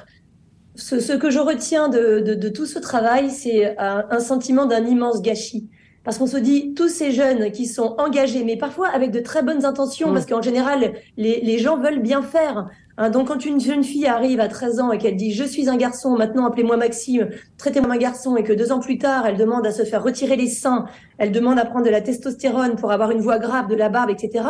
Ce, 0.77 1.15
que 1.15 1.29
je 1.29 1.39
retiens 1.39 1.87
de, 1.87 2.19
de 2.19 2.49
tout 2.49 2.65
ce 2.65 2.79
travail, 2.79 3.29
c'est 3.29 3.77
un 3.79 4.19
sentiment 4.19 4.65
d'un 4.65 4.85
immense 4.85 5.21
gâchis 5.21 5.69
parce 6.05 6.19
qu'on 6.19 6.27
se 6.27 6.37
dit 6.37 6.73
tous 6.75 6.87
ces 6.87 7.11
jeunes 7.11 7.51
qui 7.51 7.65
sont 7.65 7.95
engagés, 7.97 8.43
mais 8.45 8.55
parfois 8.55 8.87
avec 8.87 9.11
de 9.11 9.19
très 9.19 9.43
bonnes 9.43 9.65
intentions, 9.65 10.11
mm. 10.11 10.13
parce 10.13 10.25
qu'en 10.27 10.41
général, 10.41 10.93
les, 11.17 11.41
les, 11.41 11.57
gens 11.57 11.77
veulent 11.77 12.01
bien 12.01 12.21
faire. 12.21 12.69
Hein. 12.97 13.09
donc 13.09 13.27
quand 13.27 13.43
une 13.43 13.59
jeune 13.59 13.83
fille 13.83 14.05
arrive 14.05 14.39
à 14.39 14.47
13 14.47 14.79
ans 14.79 14.91
et 14.91 14.99
qu'elle 14.99 15.17
dit 15.17 15.33
je 15.33 15.43
suis 15.43 15.67
un 15.67 15.75
garçon, 15.75 16.15
maintenant 16.15 16.45
appelez-moi 16.45 16.77
Maxime, 16.77 17.29
traitez-moi 17.57 17.95
un 17.95 17.97
garçon, 17.97 18.37
et 18.37 18.43
que 18.43 18.53
deux 18.53 18.71
ans 18.71 18.79
plus 18.79 18.99
tard, 18.99 19.25
elle 19.25 19.37
demande 19.37 19.65
à 19.65 19.71
se 19.71 19.83
faire 19.83 20.03
retirer 20.03 20.35
les 20.37 20.47
seins, 20.47 20.85
elle 21.17 21.31
demande 21.31 21.57
à 21.57 21.65
prendre 21.65 21.85
de 21.85 21.91
la 21.91 22.01
testostérone 22.01 22.75
pour 22.75 22.91
avoir 22.91 23.11
une 23.11 23.19
voix 23.19 23.39
grave, 23.39 23.67
de 23.67 23.75
la 23.75 23.89
barbe, 23.89 24.11
etc. 24.11 24.45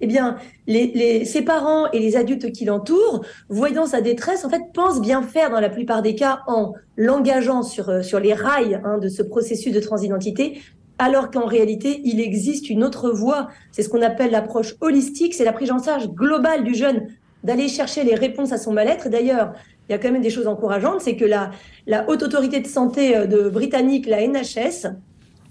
Eh 0.00 0.06
bien, 0.06 0.36
les, 0.66 0.88
les, 0.88 1.24
ses 1.24 1.42
parents 1.42 1.90
et 1.92 1.98
les 1.98 2.16
adultes 2.16 2.52
qui 2.52 2.64
l'entourent, 2.64 3.24
voyant 3.48 3.86
sa 3.86 4.00
détresse, 4.00 4.44
en 4.44 4.50
fait, 4.50 4.62
pensent 4.74 5.00
bien 5.00 5.22
faire 5.22 5.50
dans 5.50 5.60
la 5.60 5.70
plupart 5.70 6.02
des 6.02 6.14
cas 6.14 6.40
en 6.46 6.72
l'engageant 6.96 7.62
sur, 7.62 7.88
euh, 7.88 8.02
sur 8.02 8.18
les 8.18 8.34
rails 8.34 8.80
hein, 8.84 8.98
de 8.98 9.08
ce 9.08 9.22
processus 9.22 9.72
de 9.72 9.80
transidentité, 9.80 10.60
alors 10.98 11.30
qu'en 11.30 11.46
réalité, 11.46 12.00
il 12.04 12.20
existe 12.20 12.70
une 12.70 12.84
autre 12.84 13.10
voie. 13.10 13.48
C'est 13.72 13.82
ce 13.82 13.88
qu'on 13.88 14.02
appelle 14.02 14.30
l'approche 14.30 14.74
holistique, 14.80 15.34
c'est 15.34 15.44
la 15.44 15.52
prise 15.52 15.70
en 15.70 15.82
charge 15.82 16.08
globale 16.08 16.64
du 16.64 16.74
jeune, 16.74 17.08
d'aller 17.42 17.68
chercher 17.68 18.04
les 18.04 18.14
réponses 18.14 18.52
à 18.52 18.58
son 18.58 18.72
mal-être. 18.72 19.08
D'ailleurs, 19.08 19.52
il 19.88 19.92
y 19.92 19.94
a 19.94 19.98
quand 19.98 20.10
même 20.10 20.22
des 20.22 20.30
choses 20.30 20.46
encourageantes, 20.46 21.00
c'est 21.00 21.16
que 21.16 21.24
la, 21.24 21.50
la 21.86 22.08
haute 22.08 22.22
autorité 22.22 22.60
de 22.60 22.66
santé 22.66 23.16
euh, 23.16 23.26
de 23.26 23.48
britannique, 23.48 24.06
la 24.06 24.26
NHS, 24.26 24.88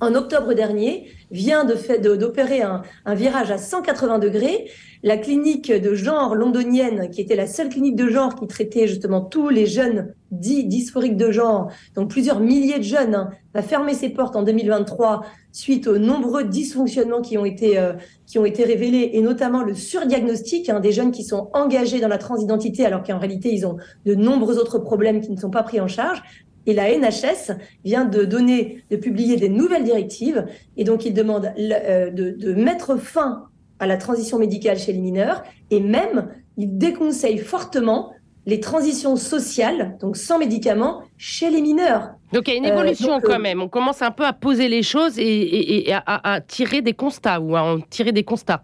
en 0.03 0.15
octobre 0.15 0.53
dernier, 0.53 1.07
vient 1.31 1.63
d'opérer 1.63 2.59
de 2.59 2.63
un, 2.63 2.81
un, 3.05 3.15
virage 3.15 3.51
à 3.51 3.57
180 3.57 4.19
degrés. 4.19 4.69
La 5.01 5.17
clinique 5.17 5.71
de 5.71 5.93
genre 5.95 6.35
londonienne, 6.35 7.09
qui 7.09 7.21
était 7.21 7.35
la 7.35 7.47
seule 7.47 7.69
clinique 7.69 7.95
de 7.95 8.07
genre 8.07 8.35
qui 8.35 8.47
traitait 8.47 8.87
justement 8.87 9.21
tous 9.21 9.49
les 9.49 9.65
jeunes 9.65 10.13
dits 10.31 10.65
dysphoriques 10.65 11.17
de 11.17 11.31
genre, 11.31 11.71
donc 11.95 12.09
plusieurs 12.09 12.39
milliers 12.39 12.79
de 12.79 12.83
jeunes, 12.83 13.15
hein, 13.15 13.29
va 13.53 13.61
fermer 13.61 13.93
ses 13.93 14.09
portes 14.09 14.35
en 14.35 14.43
2023 14.43 15.25
suite 15.51 15.87
aux 15.87 15.97
nombreux 15.97 16.43
dysfonctionnements 16.43 17.21
qui 17.21 17.37
ont 17.37 17.45
été, 17.45 17.77
euh, 17.77 17.93
qui 18.25 18.39
ont 18.39 18.45
été 18.45 18.63
révélés, 18.63 19.11
et 19.13 19.21
notamment 19.21 19.63
le 19.63 19.73
surdiagnostic 19.73 20.69
hein, 20.69 20.79
des 20.79 20.91
jeunes 20.91 21.11
qui 21.11 21.23
sont 21.23 21.49
engagés 21.53 21.99
dans 21.99 22.07
la 22.07 22.17
transidentité 22.17 22.85
alors 22.85 23.03
qu'en 23.03 23.19
réalité 23.19 23.53
ils 23.53 23.65
ont 23.65 23.77
de 24.05 24.15
nombreux 24.15 24.57
autres 24.57 24.79
problèmes 24.79 25.21
qui 25.21 25.31
ne 25.31 25.37
sont 25.37 25.51
pas 25.51 25.63
pris 25.63 25.79
en 25.79 25.87
charge. 25.87 26.23
Et 26.65 26.73
la 26.73 26.95
NHS 26.97 27.57
vient 27.83 28.05
de 28.05 28.23
donner, 28.23 28.83
de 28.89 28.95
publier 28.95 29.35
des 29.35 29.49
nouvelles 29.49 29.83
directives, 29.83 30.45
et 30.77 30.83
donc 30.83 31.05
il 31.05 31.13
demande 31.13 31.51
euh, 31.57 32.09
de, 32.09 32.31
de 32.31 32.53
mettre 32.53 32.97
fin 32.97 33.47
à 33.79 33.87
la 33.87 33.97
transition 33.97 34.39
médicale 34.39 34.77
chez 34.77 34.93
les 34.93 34.99
mineurs, 34.99 35.43
et 35.71 35.79
même 35.79 36.29
il 36.57 36.77
déconseille 36.77 37.37
fortement 37.37 38.13
les 38.45 38.59
transitions 38.59 39.15
sociales, 39.15 39.97
donc 40.01 40.17
sans 40.17 40.37
médicaments, 40.37 41.03
chez 41.17 41.49
les 41.49 41.61
mineurs. 41.61 42.09
Donc 42.33 42.47
il 42.47 42.51
y 42.51 42.53
a 42.55 42.57
une 42.57 42.65
euh, 42.65 42.73
évolution 42.73 43.19
quand 43.21 43.35
euh, 43.35 43.39
même. 43.39 43.61
On 43.61 43.69
commence 43.69 44.01
un 44.01 44.11
peu 44.11 44.25
à 44.25 44.33
poser 44.33 44.67
les 44.67 44.83
choses 44.83 45.17
et, 45.17 45.93
à, 45.93 46.41
tirer 46.41 46.81
des 46.81 46.93
constats 46.93 47.39
ou 47.39 47.55
à 47.55 47.63
en 47.63 47.79
tirer 47.79 48.11
des 48.11 48.23
constats. 48.23 48.63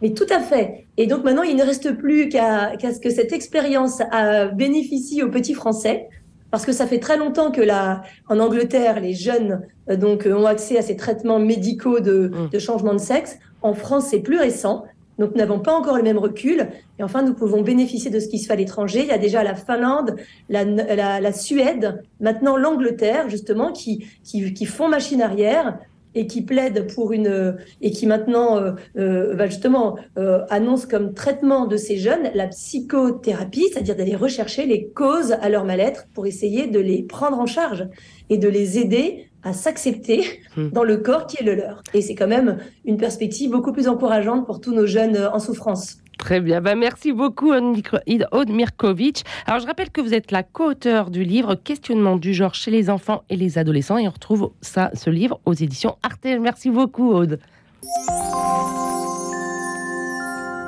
Mais 0.00 0.12
tout 0.12 0.26
à 0.30 0.40
fait. 0.40 0.86
Et 0.96 1.06
donc 1.06 1.24
maintenant, 1.24 1.42
il 1.42 1.56
ne 1.56 1.62
reste 1.62 1.96
plus 1.96 2.28
qu'à 2.28 2.72
ce 2.80 3.00
que 3.00 3.10
cette 3.10 3.32
expérience 3.32 4.02
bénéficie 4.54 5.22
aux 5.22 5.30
petits 5.30 5.54
Français 5.54 6.08
parce 6.54 6.66
que 6.66 6.70
ça 6.70 6.86
fait 6.86 7.00
très 7.00 7.16
longtemps 7.16 7.50
que 7.50 7.60
là, 7.60 8.02
en 8.28 8.38
Angleterre, 8.38 9.00
les 9.00 9.12
jeunes 9.12 9.62
euh, 9.90 9.96
donc 9.96 10.24
ont 10.24 10.46
accès 10.46 10.78
à 10.78 10.82
ces 10.82 10.94
traitements 10.94 11.40
médicaux 11.40 11.98
de, 11.98 12.28
mmh. 12.28 12.50
de 12.50 12.58
changement 12.60 12.92
de 12.92 12.98
sexe. 12.98 13.40
En 13.60 13.74
France, 13.74 14.06
c'est 14.10 14.20
plus 14.20 14.38
récent. 14.38 14.84
Donc, 15.18 15.32
nous 15.32 15.38
n'avons 15.38 15.58
pas 15.58 15.72
encore 15.72 15.96
le 15.96 16.04
même 16.04 16.16
recul. 16.16 16.68
Et 17.00 17.02
enfin, 17.02 17.22
nous 17.24 17.34
pouvons 17.34 17.62
bénéficier 17.62 18.08
de 18.08 18.20
ce 18.20 18.28
qui 18.28 18.38
se 18.38 18.46
fait 18.46 18.52
à 18.52 18.56
l'étranger. 18.56 19.00
Il 19.00 19.08
y 19.08 19.10
a 19.10 19.18
déjà 19.18 19.42
la 19.42 19.56
Finlande, 19.56 20.14
la, 20.48 20.62
la, 20.62 21.20
la 21.20 21.32
Suède, 21.32 22.04
maintenant 22.20 22.56
l'Angleterre, 22.56 23.28
justement, 23.28 23.72
qui, 23.72 24.06
qui, 24.22 24.54
qui, 24.54 24.64
font 24.64 24.86
machine 24.86 25.22
arrière 25.22 25.80
et 26.14 26.26
qui 26.26 26.42
plaident 26.42 26.86
pour 26.94 27.12
une 27.12 27.56
et 27.80 27.90
qui 27.90 28.06
maintenant 28.06 28.58
euh, 28.58 28.72
euh, 28.96 29.34
va 29.34 29.46
justement 29.46 29.96
euh, 30.18 30.44
annonce 30.50 30.86
comme 30.86 31.14
traitement 31.14 31.66
de 31.66 31.76
ces 31.76 31.96
jeunes 31.96 32.30
la 32.34 32.48
psychothérapie, 32.48 33.66
c'est-à-dire 33.72 33.96
d'aller 33.96 34.16
rechercher 34.16 34.66
les 34.66 34.88
causes 34.88 35.32
à 35.32 35.48
leur 35.48 35.64
mal-être 35.64 36.06
pour 36.14 36.26
essayer 36.26 36.66
de 36.66 36.78
les 36.78 37.02
prendre 37.02 37.38
en 37.38 37.46
charge 37.46 37.88
et 38.30 38.38
de 38.38 38.48
les 38.48 38.78
aider 38.78 39.26
à 39.42 39.52
s'accepter 39.52 40.24
hmm. 40.56 40.70
dans 40.70 40.84
le 40.84 40.96
corps 40.96 41.26
qui 41.26 41.42
est 41.42 41.44
le 41.44 41.54
leur. 41.54 41.82
Et 41.92 42.00
c'est 42.00 42.14
quand 42.14 42.28
même 42.28 42.58
une 42.84 42.96
perspective 42.96 43.50
beaucoup 43.50 43.72
plus 43.72 43.88
encourageante 43.88 44.46
pour 44.46 44.60
tous 44.60 44.72
nos 44.72 44.86
jeunes 44.86 45.18
en 45.32 45.38
souffrance. 45.38 45.98
Très 46.18 46.40
bien. 46.40 46.60
Bah, 46.60 46.74
merci 46.74 47.12
beaucoup, 47.12 47.52
Aude 47.52 48.48
Mirkovic. 48.48 49.24
Alors, 49.46 49.60
je 49.60 49.66
rappelle 49.66 49.90
que 49.90 50.00
vous 50.00 50.14
êtes 50.14 50.30
la 50.30 50.42
co-auteur 50.42 51.10
du 51.10 51.24
livre 51.24 51.54
Questionnement 51.54 52.16
du 52.16 52.34
genre 52.34 52.54
chez 52.54 52.70
les 52.70 52.90
enfants 52.90 53.24
et 53.30 53.36
les 53.36 53.58
adolescents. 53.58 53.98
Et 53.98 54.06
on 54.06 54.12
retrouve 54.12 54.52
ça, 54.60 54.90
ce 54.94 55.10
livre 55.10 55.40
aux 55.44 55.54
éditions 55.54 55.96
Arte. 56.02 56.26
Merci 56.40 56.70
beaucoup, 56.70 57.10
Aude. 57.10 57.38